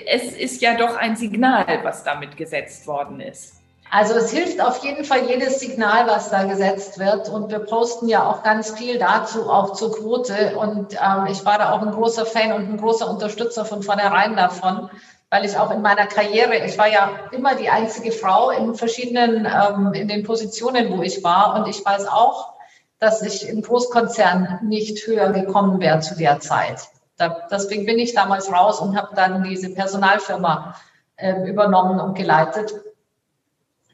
es 0.06 0.32
ist 0.34 0.62
ja 0.62 0.76
doch 0.76 0.96
ein 0.96 1.16
Signal, 1.16 1.66
was 1.82 2.04
damit 2.04 2.38
gesetzt 2.38 2.86
worden 2.86 3.20
ist. 3.20 3.56
Also 3.90 4.14
es 4.14 4.32
hilft 4.32 4.62
auf 4.62 4.84
jeden 4.84 5.06
Fall 5.06 5.28
jedes 5.28 5.60
Signal, 5.60 6.06
was 6.06 6.30
da 6.30 6.44
gesetzt 6.44 7.00
wird. 7.00 7.30
Und 7.30 7.50
wir 7.50 7.60
posten 7.60 8.08
ja 8.08 8.30
auch 8.30 8.44
ganz 8.44 8.78
viel 8.78 9.00
dazu, 9.00 9.50
auch 9.50 9.74
zur 9.74 9.92
Quote. 9.92 10.56
Und 10.58 10.94
ähm, 10.94 11.26
ich 11.32 11.44
war 11.44 11.58
da 11.58 11.72
auch 11.72 11.82
ein 11.82 11.92
großer 11.92 12.28
Fan 12.28 12.52
und 12.52 12.70
ein 12.70 12.78
großer 12.78 13.10
Unterstützer 13.10 13.66
von 13.66 13.82
vornherein 13.82 14.36
davon 14.36 14.90
weil 15.30 15.44
ich 15.44 15.58
auch 15.58 15.72
in 15.72 15.82
meiner 15.82 16.06
Karriere, 16.08 16.56
ich 16.66 16.78
war 16.78 16.88
ja 16.88 17.10
immer 17.32 17.54
die 17.56 17.70
einzige 17.70 18.14
Frau 18.14 18.50
in 18.50 18.76
verschiedenen, 18.76 19.46
ähm, 19.46 19.92
in 19.94 20.08
den 20.08 20.24
Positionen, 20.24 20.90
wo 20.90 21.02
ich 21.02 21.22
war. 21.22 21.56
Und 21.56 21.68
ich 21.68 21.84
weiß 21.86 22.08
auch, 22.08 22.57
dass 23.00 23.22
ich 23.22 23.48
im 23.48 23.62
Großkonzern 23.62 24.60
nicht 24.64 25.06
höher 25.06 25.32
gekommen 25.32 25.80
wäre 25.80 26.00
zu 26.00 26.16
der 26.16 26.40
Zeit. 26.40 26.88
Da, 27.18 27.48
deswegen 27.52 27.86
bin 27.86 28.00
ich 28.00 28.14
damals 28.14 28.52
raus 28.52 28.80
und 28.80 28.98
habe 28.98 29.16
dann 29.16 29.44
diese 29.44 29.74
Personalfirma 29.74 30.76
äh, 31.16 31.50
übernommen 31.50 32.00
und 32.00 32.16
geleitet, 32.16 32.74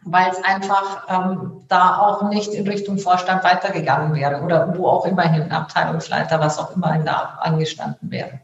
weil 0.04 0.30
es 0.30 0.44
einfach 0.44 1.08
ähm, 1.10 1.64
da 1.70 2.00
auch 2.00 2.30
nicht 2.30 2.54
in 2.54 2.68
Richtung 2.68 2.98
Vorstand 2.98 3.44
weitergegangen 3.44 4.14
wäre 4.16 4.42
oder 4.42 4.78
wo 4.78 4.88
auch 4.88 5.06
immerhin 5.06 5.52
Abteilungsleiter, 5.52 6.40
was 6.40 6.60
auch 6.60 6.76
immer 6.76 6.98
da 7.00 7.40
angestanden 7.42 8.12
wäre. 8.12 8.40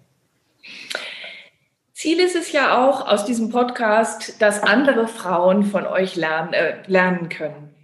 Ziel 1.93 2.21
ist 2.21 2.37
es 2.37 2.53
ja 2.53 2.87
auch 2.87 3.05
aus 3.05 3.25
diesem 3.25 3.49
Podcast, 3.49 4.41
dass 4.41 4.63
andere 4.63 5.09
Frauen 5.09 5.63
von 5.63 5.85
euch 5.85 6.15
lernen, 6.15 6.53
äh, 6.53 6.75
lernen 6.87 7.27
können. 7.27 7.75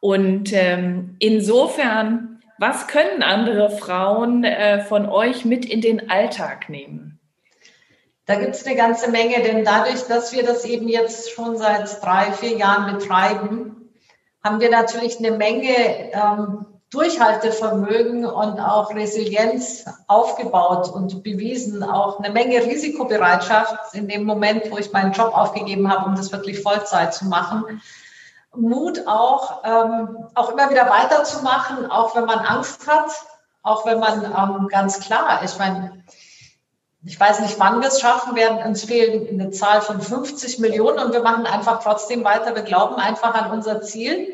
Und 0.00 0.52
ähm, 0.52 1.16
insofern, 1.18 2.40
was 2.58 2.86
können 2.86 3.22
andere 3.22 3.70
Frauen 3.70 4.44
äh, 4.44 4.80
von 4.80 5.08
euch 5.08 5.44
mit 5.44 5.64
in 5.64 5.80
den 5.80 6.10
Alltag 6.10 6.68
nehmen? 6.68 7.18
Da 8.26 8.34
gibt 8.34 8.56
es 8.56 8.66
eine 8.66 8.76
ganze 8.76 9.10
Menge, 9.10 9.42
denn 9.42 9.64
dadurch, 9.64 10.02
dass 10.08 10.32
wir 10.32 10.44
das 10.44 10.64
eben 10.64 10.88
jetzt 10.88 11.30
schon 11.30 11.56
seit 11.56 12.02
drei, 12.02 12.32
vier 12.32 12.56
Jahren 12.56 12.98
betreiben, 12.98 13.92
haben 14.42 14.60
wir 14.60 14.70
natürlich 14.70 15.18
eine 15.18 15.32
Menge 15.32 16.12
ähm, 16.12 16.66
Durchhaltevermögen 16.90 18.24
und 18.24 18.60
auch 18.60 18.94
Resilienz 18.94 19.84
aufgebaut 20.06 20.88
und 20.88 21.24
bewiesen, 21.24 21.82
auch 21.82 22.20
eine 22.20 22.32
Menge 22.32 22.64
Risikobereitschaft 22.64 23.94
in 23.94 24.06
dem 24.06 24.24
Moment, 24.24 24.70
wo 24.70 24.78
ich 24.78 24.92
meinen 24.92 25.12
Job 25.12 25.36
aufgegeben 25.36 25.90
habe, 25.90 26.08
um 26.08 26.14
das 26.14 26.30
wirklich 26.30 26.62
Vollzeit 26.62 27.12
zu 27.12 27.26
machen. 27.26 27.82
Mut 28.56 29.06
auch, 29.06 29.62
ähm, 29.64 30.28
auch 30.34 30.50
immer 30.50 30.70
wieder 30.70 30.88
weiterzumachen, 30.88 31.90
auch 31.90 32.14
wenn 32.16 32.24
man 32.24 32.40
Angst 32.40 32.86
hat, 32.86 33.10
auch 33.62 33.84
wenn 33.86 33.98
man 33.98 34.24
ähm, 34.24 34.68
ganz 34.68 35.00
klar, 35.00 35.40
ich 35.44 35.58
meine, 35.58 36.04
ich 37.04 37.18
weiß 37.18 37.40
nicht, 37.40 37.58
wann 37.58 37.80
wir 37.80 37.88
es 37.88 38.00
schaffen 38.00 38.34
werden. 38.34 38.66
Uns 38.66 38.84
fehlen 38.84 39.28
eine 39.28 39.50
Zahl 39.50 39.80
von 39.80 40.00
50 40.00 40.58
Millionen 40.58 40.98
und 40.98 41.12
wir 41.12 41.22
machen 41.22 41.46
einfach 41.46 41.80
trotzdem 41.82 42.24
weiter. 42.24 42.54
Wir 42.54 42.62
glauben 42.62 42.96
einfach 42.96 43.34
an 43.34 43.52
unser 43.52 43.80
Ziel 43.80 44.32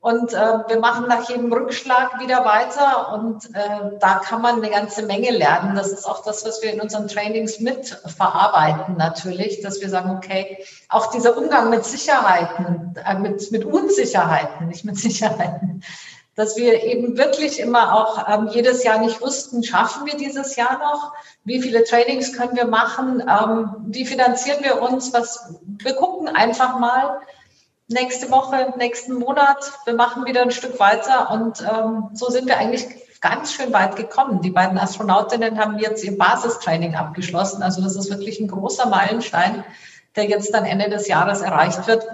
Und 0.00 0.32
äh, 0.32 0.36
wir 0.66 0.80
machen 0.80 1.08
nach 1.08 1.28
jedem 1.28 1.52
Rückschlag 1.52 2.18
wieder 2.20 2.42
weiter 2.46 3.12
und 3.12 3.54
äh, 3.54 3.98
da 4.00 4.14
kann 4.14 4.40
man 4.40 4.56
eine 4.56 4.70
ganze 4.70 5.04
Menge 5.04 5.30
lernen. 5.30 5.76
Das 5.76 5.92
ist 5.92 6.06
auch 6.06 6.24
das, 6.24 6.42
was 6.46 6.62
wir 6.62 6.72
in 6.72 6.80
unseren 6.80 7.06
Trainings 7.06 7.60
mitverarbeiten 7.60 8.96
natürlich, 8.96 9.60
dass 9.60 9.82
wir 9.82 9.90
sagen, 9.90 10.16
okay, 10.16 10.64
auch 10.88 11.10
dieser 11.10 11.36
Umgang 11.36 11.68
mit 11.68 11.84
Sicherheiten, 11.84 12.94
äh, 13.04 13.18
mit, 13.18 13.52
mit 13.52 13.66
Unsicherheiten, 13.66 14.68
nicht 14.68 14.86
mit 14.86 14.96
Sicherheiten, 14.98 15.82
dass 16.34 16.56
wir 16.56 16.82
eben 16.82 17.18
wirklich 17.18 17.60
immer 17.60 17.94
auch 17.94 18.26
ähm, 18.26 18.48
jedes 18.50 18.82
Jahr 18.82 19.00
nicht 19.00 19.20
wussten, 19.20 19.62
schaffen 19.62 20.06
wir 20.06 20.16
dieses 20.16 20.56
Jahr 20.56 20.78
noch? 20.78 21.12
Wie 21.44 21.60
viele 21.60 21.84
Trainings 21.84 22.32
können 22.32 22.56
wir 22.56 22.66
machen? 22.66 23.20
Ähm, 23.20 23.74
wie 23.88 24.06
finanzieren 24.06 24.64
wir 24.64 24.80
uns? 24.80 25.12
Was, 25.12 25.56
wir 25.62 25.92
gucken 25.92 26.28
einfach 26.28 26.78
mal 26.78 27.20
nächste 27.90 28.30
Woche, 28.30 28.72
nächsten 28.78 29.14
Monat. 29.14 29.72
Wir 29.84 29.94
machen 29.94 30.24
wieder 30.24 30.42
ein 30.42 30.50
Stück 30.50 30.78
weiter 30.78 31.30
und 31.30 31.60
ähm, 31.62 32.10
so 32.14 32.30
sind 32.30 32.46
wir 32.46 32.56
eigentlich 32.56 32.86
ganz 33.20 33.52
schön 33.52 33.72
weit 33.72 33.96
gekommen. 33.96 34.40
Die 34.40 34.50
beiden 34.50 34.78
Astronautinnen 34.78 35.58
haben 35.58 35.78
jetzt 35.78 36.04
ihr 36.04 36.16
Basistraining 36.16 36.94
abgeschlossen. 36.94 37.62
Also 37.62 37.82
das 37.82 37.96
ist 37.96 38.10
wirklich 38.10 38.40
ein 38.40 38.48
großer 38.48 38.88
Meilenstein, 38.88 39.64
der 40.16 40.24
jetzt 40.24 40.54
dann 40.54 40.64
Ende 40.64 40.88
des 40.88 41.08
Jahres 41.08 41.40
erreicht 41.40 41.86
wird 41.86 42.06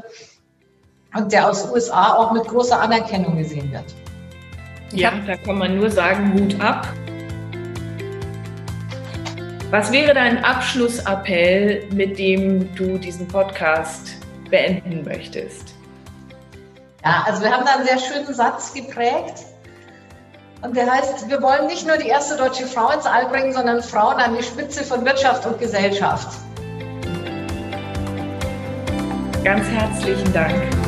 und 1.15 1.33
der 1.33 1.49
aus 1.49 1.71
USA 1.71 2.15
auch 2.15 2.33
mit 2.33 2.45
großer 2.45 2.81
Anerkennung 2.81 3.37
gesehen 3.37 3.71
wird. 3.71 3.95
Ja, 4.93 5.13
da 5.27 5.37
kann 5.37 5.59
man 5.59 5.77
nur 5.77 5.91
sagen, 5.91 6.31
Mut 6.31 6.61
ab. 6.61 6.89
Was 9.71 9.91
wäre 9.93 10.15
dein 10.15 10.45
Abschlussappell, 10.45 11.89
mit 11.93 12.19
dem 12.19 12.75
du 12.77 12.99
diesen 12.99 13.27
Podcast 13.27 14.16
beenden 14.51 15.05
möchtest? 15.05 15.75
Ja, 17.05 17.25
also 17.27 17.43
wir 17.43 17.51
haben 17.51 17.65
da 17.65 17.77
einen 17.77 17.87
sehr 17.87 17.99
schönen 17.99 18.35
Satz 18.35 18.73
geprägt. 18.75 19.45
Und 20.63 20.77
der 20.77 20.91
heißt, 20.91 21.29
wir 21.29 21.43
wollen 21.43 21.67
nicht 21.67 21.87
nur 21.87 21.97
die 21.97 22.09
erste 22.09 22.37
deutsche 22.37 22.67
Frau 22.67 22.91
ins 22.91 23.07
All 23.07 23.27
bringen, 23.27 23.53
sondern 23.53 23.83
Frauen 23.83 24.17
an 24.17 24.37
die 24.37 24.43
Spitze 24.43 24.83
von 24.83 25.05
Wirtschaft 25.05 25.47
und 25.47 25.59
Gesellschaft. 25.59 26.37
Ganz 29.45 29.69
herzlichen 29.69 30.33
Dank. 30.33 30.86